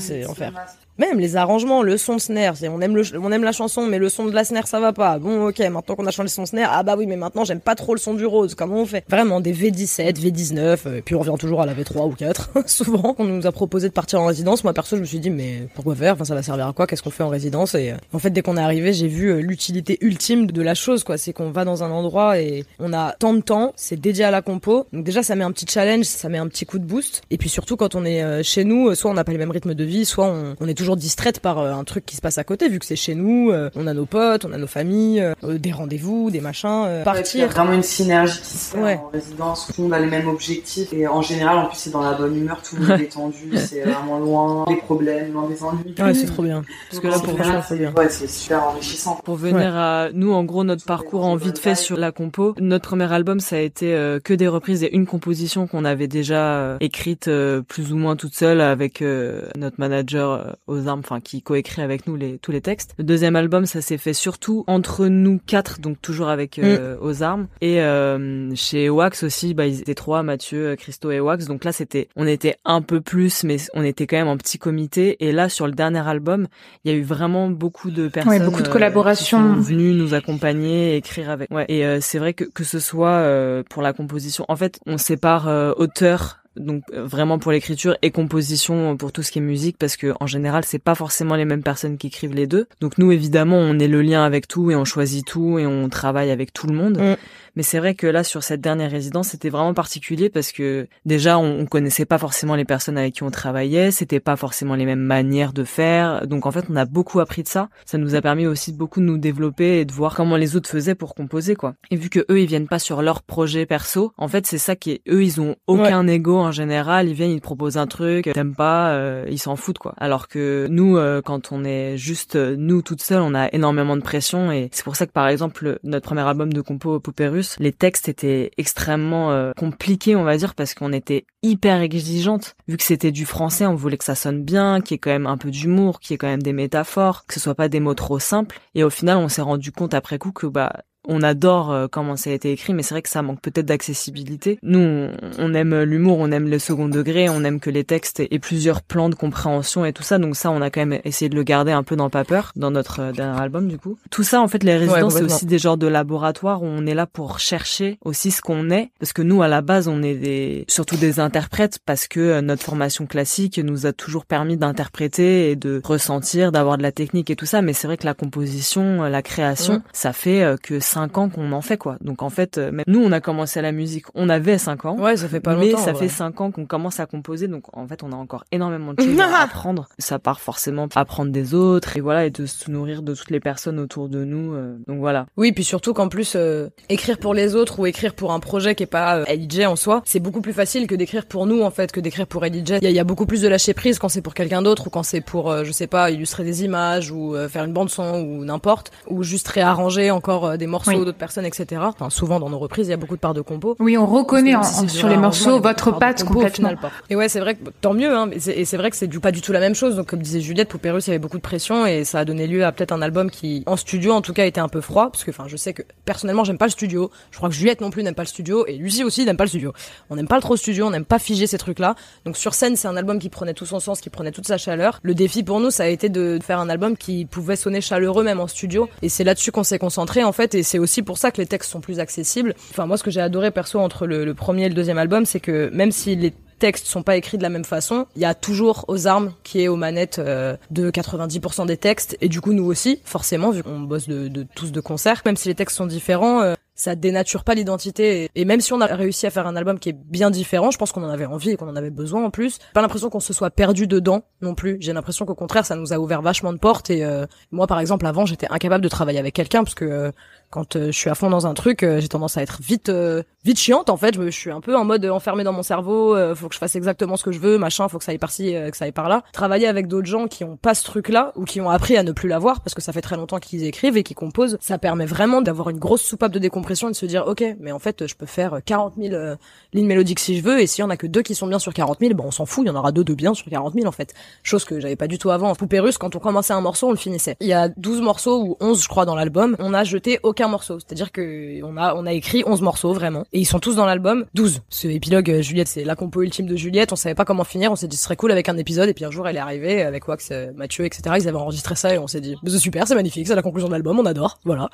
[0.00, 0.52] c'est enfer.
[0.96, 3.98] Même les arrangements, le son de snare, on aime le, on aime la chanson, mais
[3.98, 5.18] le son de la snare ça va pas.
[5.18, 7.74] Bon, ok, maintenant qu'on a changé son snare, ah bah oui, mais maintenant j'aime pas
[7.74, 8.54] trop le son du rose.
[8.54, 9.04] Comment on fait?
[9.08, 12.50] Vraiment des V17, V19, et puis on revient toujours à la V3 ou 4.
[12.66, 14.62] Souvent, on nous a proposé de partir en résidence.
[14.62, 16.14] Moi perso, je me suis dit mais pourquoi faire?
[16.14, 16.86] Enfin, ça va servir à quoi?
[16.86, 17.74] Qu'est-ce qu'on fait en résidence?
[17.74, 20.74] Et euh, en fait, dès qu'on est arrivé, j'ai vu euh, l'utilité ultime de la
[20.74, 21.18] chose, quoi.
[21.18, 24.30] C'est qu'on va dans un endroit et on a tant de temps, c'est dédié à
[24.30, 24.86] la compo.
[24.92, 27.22] Donc déjà, ça met un petit challenge, ça met un petit coup de boost.
[27.32, 29.50] Et puis surtout, quand on est euh, chez nous, soit on n'a pas les mêmes
[29.50, 32.14] rythmes de vie, soit on, on est toujours toujours distraite par euh, un truc qui
[32.14, 34.52] se passe à côté, vu que c'est chez nous, euh, on a nos potes, on
[34.52, 37.36] a nos familles, euh, des rendez-vous, des machins, partir.
[37.36, 40.00] Il y a vraiment une synergie qui se fait en résidence, tout le monde a
[40.00, 42.82] les mêmes objectifs et en général, en plus, c'est dans la bonne humeur, tout le
[42.82, 45.94] monde est détendu, c'est vraiment loin des problèmes, loin des ennuis.
[45.98, 46.62] Ouais, c'est trop bien.
[46.90, 47.92] Parce que là, pour moi, c'est bien.
[47.96, 49.18] Ouais, c'est super enrichissant.
[49.24, 52.88] Pour venir à nous, en gros, notre parcours en vite fait sur la compo, notre
[52.88, 53.86] premier album, ça a été
[54.22, 57.30] que des reprises et une composition qu'on avait déjà écrite
[57.68, 62.16] plus ou moins toute seule avec notre manager aux armes, enfin qui coécrit avec nous
[62.16, 62.94] les, tous les textes.
[62.98, 66.98] Le deuxième album, ça s'est fait surtout entre nous quatre, donc toujours avec euh, mm.
[67.02, 67.46] aux armes.
[67.60, 71.46] Et euh, chez Wax aussi, bah ils étaient trois, Mathieu, Christo et Wax.
[71.46, 74.58] Donc là, c'était, on était un peu plus, mais on était quand même en petit
[74.58, 75.24] comité.
[75.24, 76.46] Et là, sur le dernier album,
[76.84, 79.94] il y a eu vraiment beaucoup de personnes, ouais, beaucoup de collaborations, euh, sont venues
[79.94, 81.50] nous accompagner, écrire avec.
[81.50, 81.66] Ouais.
[81.68, 83.24] Et euh, c'est vrai que que ce soit
[83.70, 88.96] pour la composition, en fait, on sépare auteur donc euh, vraiment pour l'écriture et composition
[88.96, 91.62] pour tout ce qui est musique parce que en général c'est pas forcément les mêmes
[91.62, 92.66] personnes qui écrivent les deux.
[92.80, 95.88] Donc nous évidemment on est le lien avec tout et on choisit tout et on
[95.88, 96.98] travaille avec tout le monde.
[96.98, 97.16] Mm.
[97.56, 101.38] Mais c'est vrai que là sur cette dernière résidence c'était vraiment particulier parce que déjà
[101.38, 104.84] on, on, connaissait pas forcément les personnes avec qui on travaillait, c'était pas forcément les
[104.84, 106.26] mêmes manières de faire.
[106.26, 107.68] Donc en fait on a beaucoup appris de ça.
[107.84, 110.68] Ça nous a permis aussi beaucoup de nous développer et de voir comment les autres
[110.68, 111.74] faisaient pour composer quoi.
[111.90, 114.76] Et vu que eux ils viennent pas sur leur projet perso, en fait c'est ça
[114.76, 117.86] qui est eux ils ont aucun ego en général, ils viennent, ils te proposent un
[117.86, 119.94] truc, t'aimes pas, euh, ils s'en foutent quoi.
[119.98, 123.96] Alors que nous, euh, quand on est juste euh, nous toutes seules, on a énormément
[123.96, 127.28] de pression et c'est pour ça que par exemple notre premier album de compo Poupée
[127.58, 132.56] Les textes étaient extrêmement compliqués, on va dire, parce qu'on était hyper exigeante.
[132.68, 135.10] Vu que c'était du français, on voulait que ça sonne bien, qu'il y ait quand
[135.10, 137.68] même un peu d'humour, qu'il y ait quand même des métaphores, que ce soit pas
[137.68, 138.58] des mots trop simples.
[138.74, 140.72] Et au final, on s'est rendu compte après coup que bah
[141.06, 143.66] on adore euh, comment ça a été écrit, mais c'est vrai que ça manque peut-être
[143.66, 144.58] d'accessibilité.
[144.62, 148.38] Nous, on, aime l'humour, on aime le second degré, on aime que les textes aient
[148.38, 150.18] plusieurs plans de compréhension et tout ça.
[150.18, 152.52] Donc ça, on a quand même essayé de le garder un peu dans Pas peur,
[152.56, 153.98] dans notre euh, dernier album du coup.
[154.10, 156.94] Tout ça, en fait, les résidences, c'est aussi des genres de laboratoires où on est
[156.94, 160.14] là pour chercher aussi ce qu'on est, parce que nous, à la base, on est
[160.14, 165.50] des, surtout des interprètes, parce que euh, notre formation classique nous a toujours permis d'interpréter
[165.50, 167.62] et de ressentir, d'avoir de la technique et tout ça.
[167.62, 171.60] Mais c'est vrai que la composition, la création, ça fait que cinq ans qu'on en
[171.60, 171.96] fait quoi.
[172.00, 174.84] Donc en fait, euh, même nous on a commencé à la musique, on avait cinq
[174.84, 174.96] ans.
[174.96, 175.78] Ouais, ça fait pas mais longtemps.
[175.78, 178.44] Mais ça fait cinq ans qu'on commence à composer, donc en fait on a encore
[178.52, 179.88] énormément de choses à apprendre.
[179.98, 183.40] Ça part forcément apprendre des autres et voilà et de se nourrir de toutes les
[183.40, 184.54] personnes autour de nous.
[184.54, 184.76] Euh.
[184.86, 185.26] donc voilà.
[185.36, 188.74] Oui, puis surtout qu'en plus euh, écrire pour les autres ou écrire pour un projet
[188.74, 191.70] qui est pas euh, en soi, c'est beaucoup plus facile que d'écrire pour nous en
[191.70, 192.78] fait, que d'écrire pour LJ.
[192.82, 195.02] Il y, a beaucoup plus de lâcher prise quand c'est pour quelqu'un d'autre ou quand
[195.02, 198.92] c'est pour je sais pas illustrer des images ou faire une bande son ou n'importe
[199.08, 201.82] ou juste réarranger encore des morceaux d'autres personnes, etc.
[201.84, 203.76] Enfin, souvent dans nos reprises, il y a beaucoup de parts de compo.
[203.78, 204.54] Oui, on reconnaît
[204.88, 206.72] sur les morceaux votre patte complètement.
[207.10, 208.14] Et ouais, c'est vrai que tant mieux.
[208.14, 209.96] Hein, et c'est vrai que c'est du pas du tout la même chose.
[209.96, 212.24] Donc comme disait Juliette, Poupée Russe, il y avait beaucoup de pression et ça a
[212.24, 214.80] donné lieu à peut-être un album qui, en studio, en tout cas, était un peu
[214.80, 217.10] froid parce que, enfin, je sais que personnellement, j'aime pas le studio.
[217.30, 219.44] Je crois que Juliette non plus n'aime pas le studio et Lucie aussi n'aime pas
[219.44, 219.72] le studio.
[220.10, 221.94] On n'aime pas le trop studio, on n'aime pas figer ces trucs-là.
[222.24, 224.58] Donc sur scène, c'est un album qui prenait tout son sens, qui prenait toute sa
[224.58, 225.00] chaleur.
[225.02, 228.24] Le défi pour nous, ça a été de faire un album qui pouvait sonner chaleureux
[228.24, 228.88] même en studio.
[229.02, 230.54] Et c'est là-dessus qu'on s'est concentré en fait.
[230.54, 232.52] Et c'est aussi pour ça que les textes sont plus accessibles.
[232.70, 235.38] Enfin, moi, ce que j'ai adoré perso entre le, premier et le deuxième album, c'est
[235.38, 238.34] que même si les textes sont pas écrits de la même façon, il y a
[238.34, 242.52] toujours aux armes qui est aux manettes euh, de 90% des textes et du coup
[242.52, 245.86] nous aussi forcément vu qu'on bosse de, tous de concert, même si les textes sont
[245.86, 249.56] différents, euh, ça dénature pas l'identité et même si on a réussi à faire un
[249.56, 251.90] album qui est bien différent, je pense qu'on en avait envie et qu'on en avait
[251.90, 252.58] besoin en plus.
[252.72, 254.78] Pas l'impression qu'on se soit perdu dedans non plus.
[254.80, 257.78] J'ai l'impression qu'au contraire ça nous a ouvert vachement de portes et euh, moi par
[257.78, 260.12] exemple avant j'étais incapable de travailler avec quelqu'un parce que
[260.54, 262.88] quand euh, je suis à fond dans un truc, euh, j'ai tendance à être vite
[262.88, 264.14] euh, vite chiante en fait.
[264.14, 266.16] Je, suis un peu en mode enfermé dans mon cerveau.
[266.36, 267.88] faut que je fasse exactement ce que je veux, machin.
[267.88, 269.24] Faut que ça aille par-ci, que ça aille par-là.
[269.32, 272.12] Travailler avec d'autres gens qui ont pas ce truc-là ou qui ont appris à ne
[272.12, 275.06] plus l'avoir parce que ça fait très longtemps qu'ils écrivent et qu'ils composent, ça permet
[275.06, 278.06] vraiment d'avoir une grosse soupape de décompression et de se dire ok, mais en fait
[278.06, 279.36] je peux faire 40 000
[279.72, 281.58] lignes mélodiques si je veux et s'il y en a que deux qui sont bien
[281.58, 283.50] sur 40 000, bon on s'en fout, il y en aura deux de bien sur
[283.50, 284.14] 40 000 en fait.
[284.44, 285.54] Chose que j'avais pas du tout avant.
[285.54, 287.36] Poupée russe, quand on commençait un morceau, on le finissait.
[287.40, 290.43] Il y a 12 morceaux ou 11 je crois dans l'album, on a jeté aucun
[290.48, 290.78] morceau.
[290.78, 293.24] C'est-à-dire que on a on a écrit 11 morceaux vraiment.
[293.32, 296.46] Et ils sont tous dans l'album 12 ce épilogue euh, Juliette c'est la compo ultime
[296.46, 296.92] de Juliette.
[296.92, 297.72] On savait pas comment finir.
[297.72, 298.88] On s'est dit ce serait cool avec un épisode.
[298.88, 301.74] Et puis un jour elle est arrivée avec Wax euh, Mathieu etc ils avaient enregistré
[301.74, 304.06] ça et on s'est dit c'est super c'est magnifique c'est la conclusion de l'album on
[304.06, 304.38] adore.
[304.44, 304.68] Voilà.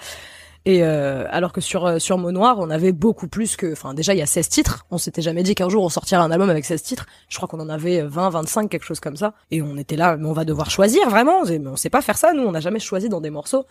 [0.67, 4.13] Et euh, alors que sur sur Mot Noir, on avait beaucoup plus que enfin déjà
[4.13, 6.51] il y a 16 titres, on s'était jamais dit qu'un jour on sortirait un album
[6.51, 7.07] avec 16 titres.
[7.31, 9.33] Je crois qu'on en avait 20 25 quelque chose comme ça.
[9.51, 12.19] Et on était là mais on va devoir choisir vraiment, mais on sait pas faire
[12.19, 13.65] ça nous, on n'a jamais choisi dans des morceaux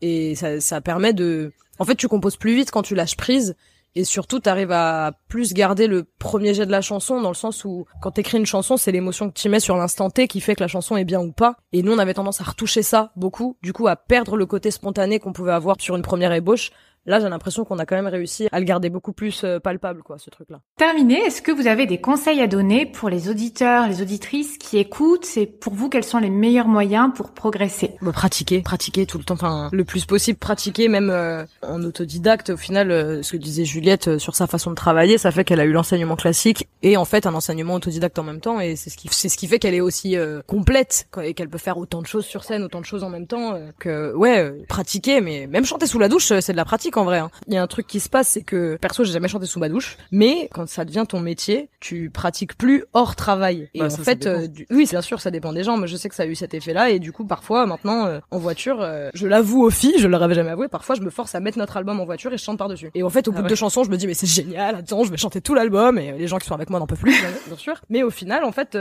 [0.00, 3.56] et ça ça permet de en fait, tu composes plus vite quand tu lâches prise.
[3.94, 7.64] Et surtout t'arrives à plus garder le premier jet de la chanson dans le sens
[7.64, 10.54] où quand t'écris une chanson c'est l'émotion que tu mets sur l'instant T qui fait
[10.54, 11.56] que la chanson est bien ou pas.
[11.72, 13.56] Et nous on avait tendance à retoucher ça beaucoup.
[13.62, 16.70] Du coup à perdre le côté spontané qu'on pouvait avoir sur une première ébauche
[17.08, 20.02] Là, j'ai l'impression qu'on a quand même réussi à le garder beaucoup plus euh, palpable,
[20.02, 20.60] quoi, ce truc-là.
[20.76, 24.76] Terminé, est-ce que vous avez des conseils à donner pour les auditeurs, les auditrices qui
[24.76, 27.92] écoutent C'est pour vous quels sont les meilleurs moyens pour progresser?
[28.02, 32.50] Bah, Pratiquer, pratiquer tout le temps, enfin le plus possible, pratiquer même euh, en autodidacte.
[32.50, 35.60] Au final, euh, ce que disait Juliette sur sa façon de travailler, ça fait qu'elle
[35.60, 38.90] a eu l'enseignement classique et en fait un enseignement autodidacte en même temps, et c'est
[38.90, 40.16] ce qui c'est ce qui fait qu'elle est aussi
[40.46, 43.26] complète et qu'elle peut faire autant de choses sur scène, autant de choses en même
[43.26, 43.58] temps.
[43.78, 47.18] que ouais, pratiquer, mais même chanter sous la douche, c'est de la pratique en vrai.
[47.18, 47.30] Hein.
[47.46, 49.58] Il y a un truc qui se passe, c'est que perso, j'ai jamais chanté sous
[49.58, 53.68] ma douche, mais quand ça devient ton métier, tu pratiques plus hors travail.
[53.74, 56.08] Et bah, en fait, euh, oui, bien sûr, ça dépend des gens, mais je sais
[56.08, 59.10] que ça a eu cet effet-là, et du coup, parfois, maintenant, euh, en voiture, euh,
[59.14, 61.58] je l'avoue aux filles, je leur avais jamais avoué, parfois, je me force à mettre
[61.58, 62.90] notre album en voiture et je chante par dessus.
[62.94, 64.76] Et en fait, au bout ah de deux chansons, je me dis mais c'est génial,
[64.76, 66.98] attends, je vais chanter tout l'album, et les gens qui sont avec moi n'en peuvent
[66.98, 67.14] plus,
[67.46, 67.80] bien sûr.
[67.88, 68.76] Mais au final, en fait,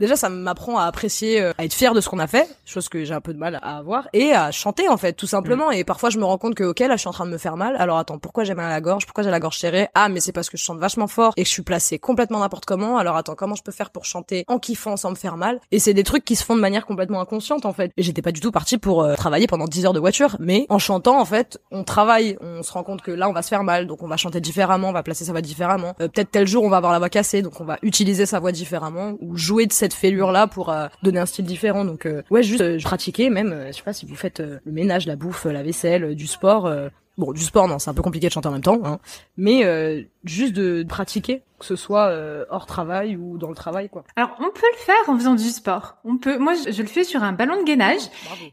[0.00, 3.04] déjà, ça m'apprend à apprécier, à être fier de ce qu'on a fait, chose que
[3.04, 5.70] j'ai un peu de mal à avoir, et à chanter en fait, tout simplement.
[5.70, 5.74] Mm.
[5.74, 7.38] Et parfois, je me rends compte que ok, là, je suis en train de me
[7.38, 7.61] faire mal.
[7.76, 9.06] Alors attends, pourquoi j'ai mal à la gorge?
[9.06, 9.88] Pourquoi j'ai la gorge serrée?
[9.94, 12.40] Ah, mais c'est parce que je chante vachement fort et que je suis placée complètement
[12.40, 12.98] n'importe comment.
[12.98, 15.60] Alors attends, comment je peux faire pour chanter en kiffant sans me faire mal?
[15.70, 17.92] Et c'est des trucs qui se font de manière complètement inconsciente en fait.
[17.96, 20.66] Et j'étais pas du tout partie pour euh, travailler pendant 10 heures de voiture, mais
[20.68, 23.48] en chantant en fait, on travaille, on se rend compte que là on va se
[23.48, 25.94] faire mal, donc on va chanter différemment, on va placer sa voix différemment.
[26.00, 28.40] Euh, peut-être tel jour on va avoir la voix cassée, donc on va utiliser sa
[28.40, 31.84] voix différemment ou jouer de cette fêlure là pour euh, donner un style différent.
[31.84, 35.44] Donc ouais, juste pratiquer même, je sais pas si vous faites le ménage, la bouffe,
[35.44, 36.72] la vaisselle, du sport,
[37.18, 38.98] Bon, du sport, non, c'est un peu compliqué de chanter en même temps, hein.
[39.36, 43.88] mais euh, juste de pratiquer, que ce soit euh, hors travail ou dans le travail,
[43.88, 44.04] quoi.
[44.16, 45.96] Alors, on peut le faire en faisant du sport.
[46.04, 46.38] On peut.
[46.38, 48.02] Moi, je, le fais sur un ballon de gainage.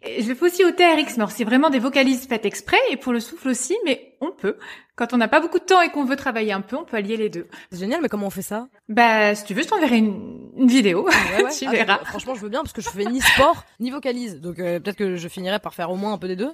[0.04, 1.18] Et je le fais aussi au TRX.
[1.18, 4.58] Mais c'est vraiment des vocalises faites exprès et pour le souffle aussi, mais on peut.
[4.96, 6.98] Quand on n'a pas beaucoup de temps et qu'on veut travailler un peu, on peut
[6.98, 7.48] allier les deux.
[7.72, 8.68] C'est génial, mais comment on fait ça?
[8.90, 11.08] Bah, si tu veux, je t'enverrai une, une vidéo.
[11.10, 12.00] Ah tu ah, verras.
[12.04, 14.98] franchement, je veux bien parce que je fais ni sport ni vocalise, donc euh, peut-être
[14.98, 16.52] que je finirai par faire au moins un peu des deux.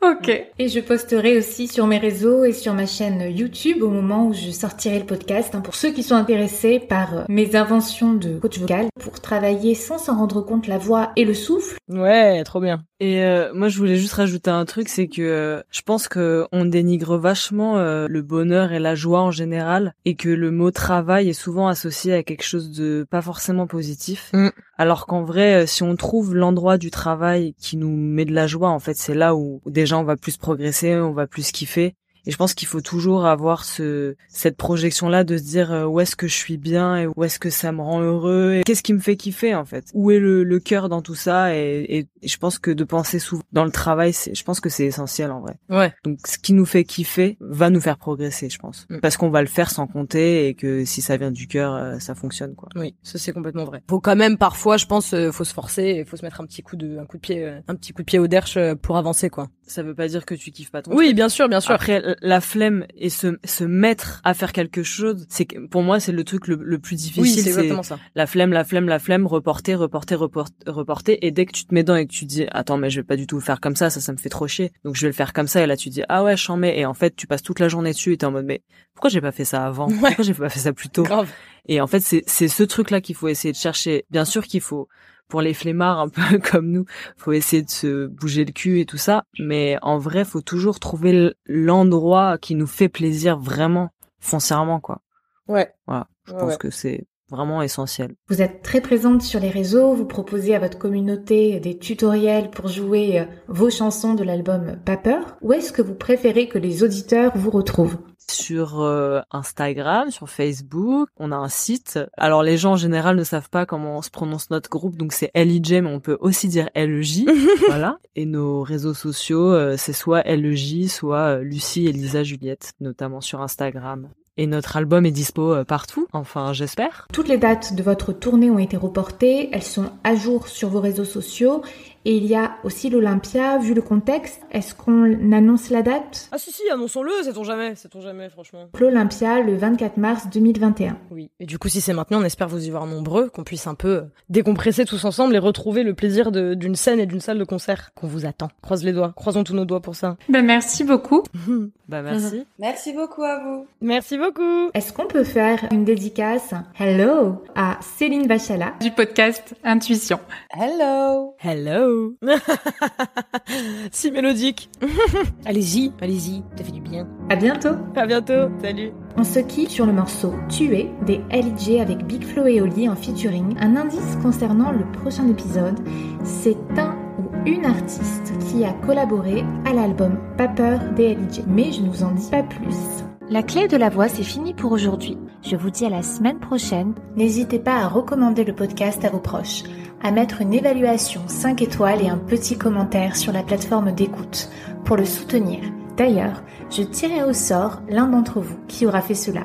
[0.00, 0.30] Ok.
[0.58, 4.32] Et je posterai aussi sur mes réseaux et sur ma chaîne YouTube au moment où
[4.32, 8.38] je sortirai le podcast hein, pour ceux qui sont intéressés par euh, mes inventions de
[8.38, 11.76] coach vocal pour travailler sans s'en rendre compte la voix et le souffle.
[11.88, 12.84] Ouais, trop bien.
[13.00, 16.64] Et euh, moi, je voulais juste rajouter un truc, c'est que je pense que on
[16.64, 21.28] dénigre vachement euh, le bonheur et la joie en général et que le mot travail
[21.28, 24.30] est souvent associé à quelque chose de pas forcément positif.
[24.32, 24.50] Mm.
[24.78, 28.46] Alors qu'en vrai, euh, si on trouve l'endroit du travail qui nous met de la
[28.46, 31.94] joie, en fait, c'est là où déjà on va plus progresser, on va plus kiffer
[32.26, 35.84] et je pense qu'il faut toujours avoir ce cette projection là de se dire euh,
[35.84, 38.62] où est-ce que je suis bien et où est-ce que ça me rend heureux et
[38.64, 39.86] qu'est-ce qui me fait kiffer en fait.
[39.94, 43.18] Où est le, le cœur dans tout ça et, et, je pense que de penser
[43.18, 45.56] souvent dans le travail, c'est je pense que c'est essentiel en vrai.
[45.68, 45.92] Ouais.
[46.04, 48.86] Donc ce qui nous fait kiffer va nous faire progresser, je pense.
[48.90, 49.00] Mm.
[49.00, 51.98] Parce qu'on va le faire sans compter et que si ça vient du cœur, euh,
[51.98, 52.68] ça fonctionne quoi.
[52.76, 53.82] Oui, ça c'est complètement vrai.
[53.90, 56.46] Faut quand même parfois, je pense, euh, faut se forcer, et faut se mettre un
[56.46, 58.96] petit coup de un coup de pied un petit coup de pied au derche pour
[58.96, 59.48] avancer quoi.
[59.66, 61.72] Ça veut pas dire que tu kiffes pas ton Oui, bien sûr, bien sûr.
[61.72, 66.12] Après la flemme et se, se mettre à faire quelque chose, c'est pour moi c'est
[66.12, 67.22] le truc le, le plus difficile.
[67.22, 67.98] Oui, c'est exactement ça.
[68.14, 71.18] La flemme, la flemme, la flemme, reporter, reporter, reporter, reporter.
[71.24, 73.04] Et dès que tu te mets dedans et que tu dis attends mais je vais
[73.04, 74.72] pas du tout faire comme ça, ça ça me fait trop chier.
[74.84, 76.78] Donc je vais le faire comme ça et là tu dis ah ouais j'en mets
[76.78, 78.62] et en fait tu passes toute la journée dessus et t'es en mode mais
[78.94, 79.88] pourquoi j'ai pas fait ça avant?
[79.88, 81.04] Pourquoi j'ai pas fait ça plus tôt?
[81.04, 81.30] Grave.
[81.66, 84.04] Et en fait c'est c'est ce truc là qu'il faut essayer de chercher.
[84.10, 84.88] Bien sûr qu'il faut
[85.28, 86.84] pour les flemmards un peu comme nous,
[87.16, 90.80] faut essayer de se bouger le cul et tout ça, mais en vrai, faut toujours
[90.80, 95.00] trouver l'endroit qui nous fait plaisir vraiment, foncièrement quoi.
[95.48, 95.72] Ouais.
[95.86, 98.14] Voilà, je pense que c'est vraiment essentiel.
[98.28, 102.68] Vous êtes très présente sur les réseaux, vous proposez à votre communauté des tutoriels pour
[102.68, 105.38] jouer euh, vos chansons de l'album Pas peur.
[105.40, 107.96] Où est-ce que vous préférez que les auditeurs vous retrouvent?
[108.30, 111.98] Sur euh, Instagram, sur Facebook, on a un site.
[112.16, 115.12] Alors les gens en général ne savent pas comment on se prononce notre groupe, donc
[115.12, 117.24] c'est LIJ, mais on peut aussi dire LEJ,
[117.68, 117.98] voilà.
[118.14, 123.40] Et nos réseaux sociaux, euh, c'est soit LEJ, soit euh, Lucie, Elisa, Juliette, notamment sur
[123.42, 124.08] Instagram.
[124.38, 127.06] Et notre album est dispo partout, enfin j'espère.
[127.12, 130.80] Toutes les dates de votre tournée ont été reportées, elles sont à jour sur vos
[130.80, 131.62] réseaux sociaux
[132.04, 134.40] et il y a aussi l'Olympia, vu le contexte.
[134.50, 136.28] Est-ce qu'on annonce la date?
[136.32, 138.68] Ah si si, annonçons-le, sait-on jamais, sait-on jamais franchement.
[138.78, 140.98] L'Olympia le 24 mars 2021.
[141.10, 143.66] Oui, et du coup si c'est maintenant, on espère vous y voir nombreux, qu'on puisse
[143.66, 147.44] un peu décompresser tous ensemble et retrouver le plaisir d'une scène et d'une salle de
[147.44, 148.48] concert qu'on vous attend.
[148.62, 150.16] Croise les doigts, croisons tous nos doigts pour ça.
[150.28, 151.22] Ben merci beaucoup.
[151.88, 152.46] ben merci.
[152.58, 153.66] Merci beaucoup à vous.
[153.80, 154.70] Merci beaucoup.
[154.74, 160.18] Est-ce qu'on peut faire une dédicace Hello à Céline Bachala du podcast Intuition.
[160.50, 161.34] Hello.
[161.42, 161.91] Hello.
[163.92, 164.70] si mélodique.
[165.44, 167.08] allez-y, allez-y, ça fait du bien.
[167.30, 167.76] À bientôt.
[167.96, 168.50] À bientôt.
[168.62, 168.92] Salut.
[169.16, 172.96] On se quitte sur le morceau Tuer des LJ avec Big Flo et Oli en
[172.96, 173.56] featuring.
[173.60, 175.78] Un indice concernant le prochain épisode,
[176.24, 181.42] c'est un ou une artiste qui a collaboré à l'album Pas peur des LJ.
[181.46, 183.02] Mais je ne vous en dis pas plus.
[183.32, 185.16] La clé de la voix, c'est fini pour aujourd'hui.
[185.42, 186.92] Je vous dis à la semaine prochaine.
[187.16, 189.62] N'hésitez pas à recommander le podcast à vos proches,
[190.02, 194.50] à mettre une évaluation 5 étoiles et un petit commentaire sur la plateforme d'écoute
[194.84, 195.60] pour le soutenir.
[195.96, 199.44] D'ailleurs, je tirerai au sort l'un d'entre vous qui aura fait cela.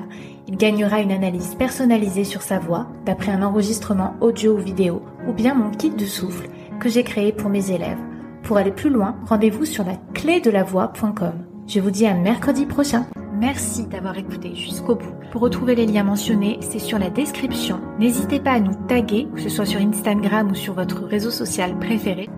[0.50, 5.32] Il gagnera une analyse personnalisée sur sa voix d'après un enregistrement audio ou vidéo ou
[5.32, 6.50] bien mon kit de souffle
[6.82, 8.02] que j'ai créé pour mes élèves.
[8.44, 11.36] Pour aller plus loin, rendez-vous sur la clé la voix.com.
[11.68, 13.06] Je vous dis à mercredi prochain.
[13.40, 15.14] Merci d'avoir écouté jusqu'au bout.
[15.32, 17.80] Pour retrouver les liens mentionnés, c'est sur la description.
[18.00, 21.78] N'hésitez pas à nous taguer, que ce soit sur Instagram ou sur votre réseau social
[21.80, 22.30] préféré.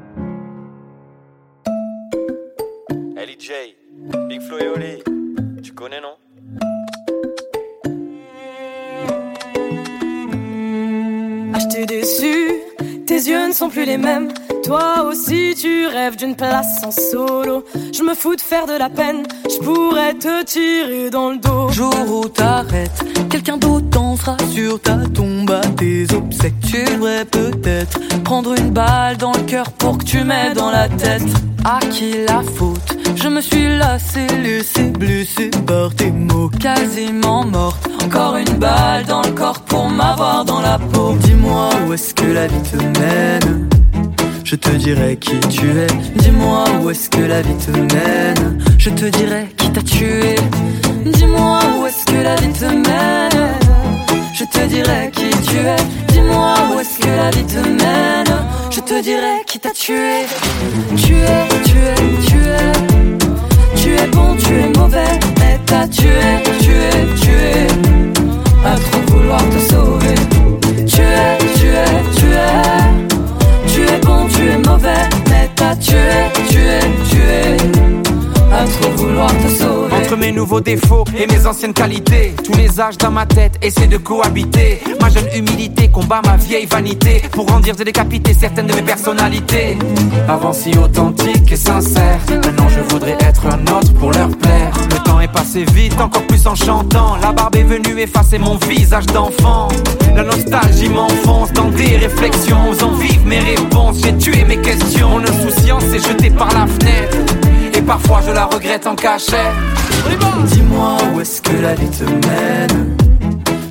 [3.40, 3.54] J,
[4.28, 5.04] Big Flo et Oli,
[5.64, 6.18] tu connais non?
[11.54, 12.52] Ah, je t'ai déçu,
[13.08, 14.28] tes yeux ne sont plus les mêmes.
[14.70, 17.66] Toi aussi, tu rêves d'une place en solo.
[17.92, 21.72] Je me fous de faire de la peine, je pourrais te tirer dans le dos.
[21.72, 26.54] Jour où t'arrêtes, quelqu'un d'autre dansera sur ta tombe à tes obsèques.
[26.62, 30.88] Tu devrais peut-être prendre une balle dans le cœur pour que tu m'aides dans la
[30.88, 31.24] tête.
[31.66, 32.96] À qui la faute?
[33.16, 36.52] Je me suis lassé, laissé blessé par tes mots.
[36.60, 41.16] Quasiment morte, encore une balle dans le corps pour m'avoir dans la peau.
[41.22, 43.68] Dis-moi où est-ce que la vie te mène?
[44.50, 45.86] Je te dirai qui tu es.
[46.16, 48.58] Dis-moi où est-ce que la vie te mène.
[48.80, 50.36] Je te dirai qui t'a tué.
[51.06, 53.46] Dis-moi où est-ce que la vie te mène.
[54.34, 55.84] Je te dirai qui tu es.
[56.08, 58.34] Dis-moi où est-ce que la vie te mène.
[58.72, 60.26] Je te dirai qui t'a tué.
[60.98, 63.80] Tu es, tu es, tu es.
[63.80, 65.20] Tu es bon, tu es mauvais.
[65.40, 66.22] Mais t'as tué,
[66.60, 67.68] tu es, tu es.
[68.66, 70.20] À trop vouloir te sauver.
[70.88, 72.79] Tu es, tu es, tu es.
[74.80, 76.29] Mauvais, mais t'as tué,
[80.30, 83.98] mes nouveaux défauts et mes anciennes qualités, tous les âges dans ma tête essaient de
[83.98, 84.80] cohabiter.
[85.02, 89.78] Ma jeune humilité combat ma vieille vanité pour grandir et décapiter certaines de mes personnalités.
[90.28, 94.72] Avant si authentique et sincère, maintenant je voudrais être un autre pour leur plaire.
[94.92, 97.16] Le temps est passé vite, encore plus en chantant.
[97.22, 99.70] La barbe est venue effacer mon visage d'enfant.
[100.16, 103.98] La nostalgie m'enfonce dans des réflexions, faisant vivre mes réponses.
[104.04, 107.39] J'ai tué mes questions, mon insouciance est jetée par la fenêtre.
[107.90, 109.50] Parfois je la regrette en cachet.
[110.46, 112.96] Dis-moi où est-ce que la vie te mène.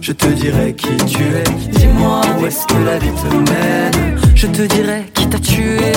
[0.00, 1.44] Je te dirai qui tu es.
[1.78, 4.18] Dis-moi où est-ce que la vie te mène.
[4.34, 5.92] Je te dirai qui t'a tué.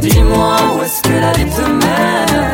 [0.00, 2.46] Dis-moi où est-ce que la vie te mène.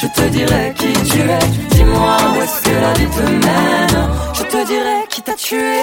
[0.00, 1.74] Je te dirai qui tu es.
[1.76, 4.08] Dis-moi où est-ce que la vie te mène.
[4.32, 5.80] Je te dirai qui t'a tué.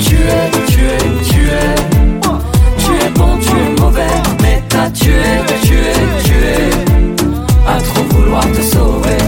[0.00, 0.98] Tu es, tu es,
[1.30, 1.74] tu es.
[2.76, 4.16] Tu es bon, tu es mauvais.
[4.42, 5.22] Mais t'as tué,
[5.62, 7.33] tu es, tu es.
[7.66, 9.18] À trop vouloir te sauver.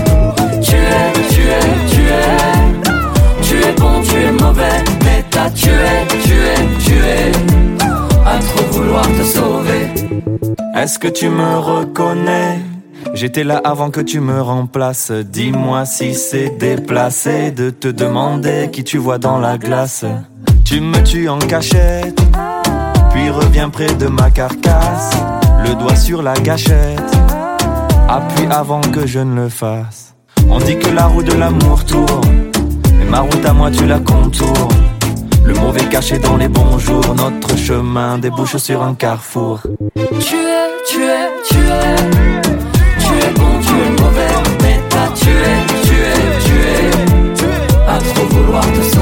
[0.62, 3.42] Tu es, tu es, tu es.
[3.42, 4.84] Tu es bon, tu es mauvais.
[5.04, 5.70] Mais t'as tué,
[6.24, 7.32] tu es, tu es.
[8.26, 9.88] À trop vouloir te sauver.
[10.74, 12.60] Est-ce que tu me reconnais?
[13.14, 15.10] J'étais là avant que tu me remplaces.
[15.10, 20.04] Dis-moi si c'est déplacé de te demander qui tu vois dans la glace.
[20.64, 22.20] Tu me tues en cachette,
[23.12, 25.12] puis reviens près de ma carcasse.
[25.64, 27.00] Le doigt sur la gâchette,
[28.08, 30.14] Appuie avant que je ne le fasse.
[30.48, 32.50] On dit que la roue de l'amour tourne,
[32.98, 34.68] mais ma route à moi tu la contournes.
[35.44, 39.60] Le mauvais caché dans les bons jours, notre chemin débouche sur un carrefour.
[39.94, 41.96] Tu es, tu es, tu es,
[42.98, 45.30] tu es bon, tu es mauvais, mais t'as tué,
[45.82, 46.38] tu es,
[47.34, 48.95] tu es, à trop vouloir te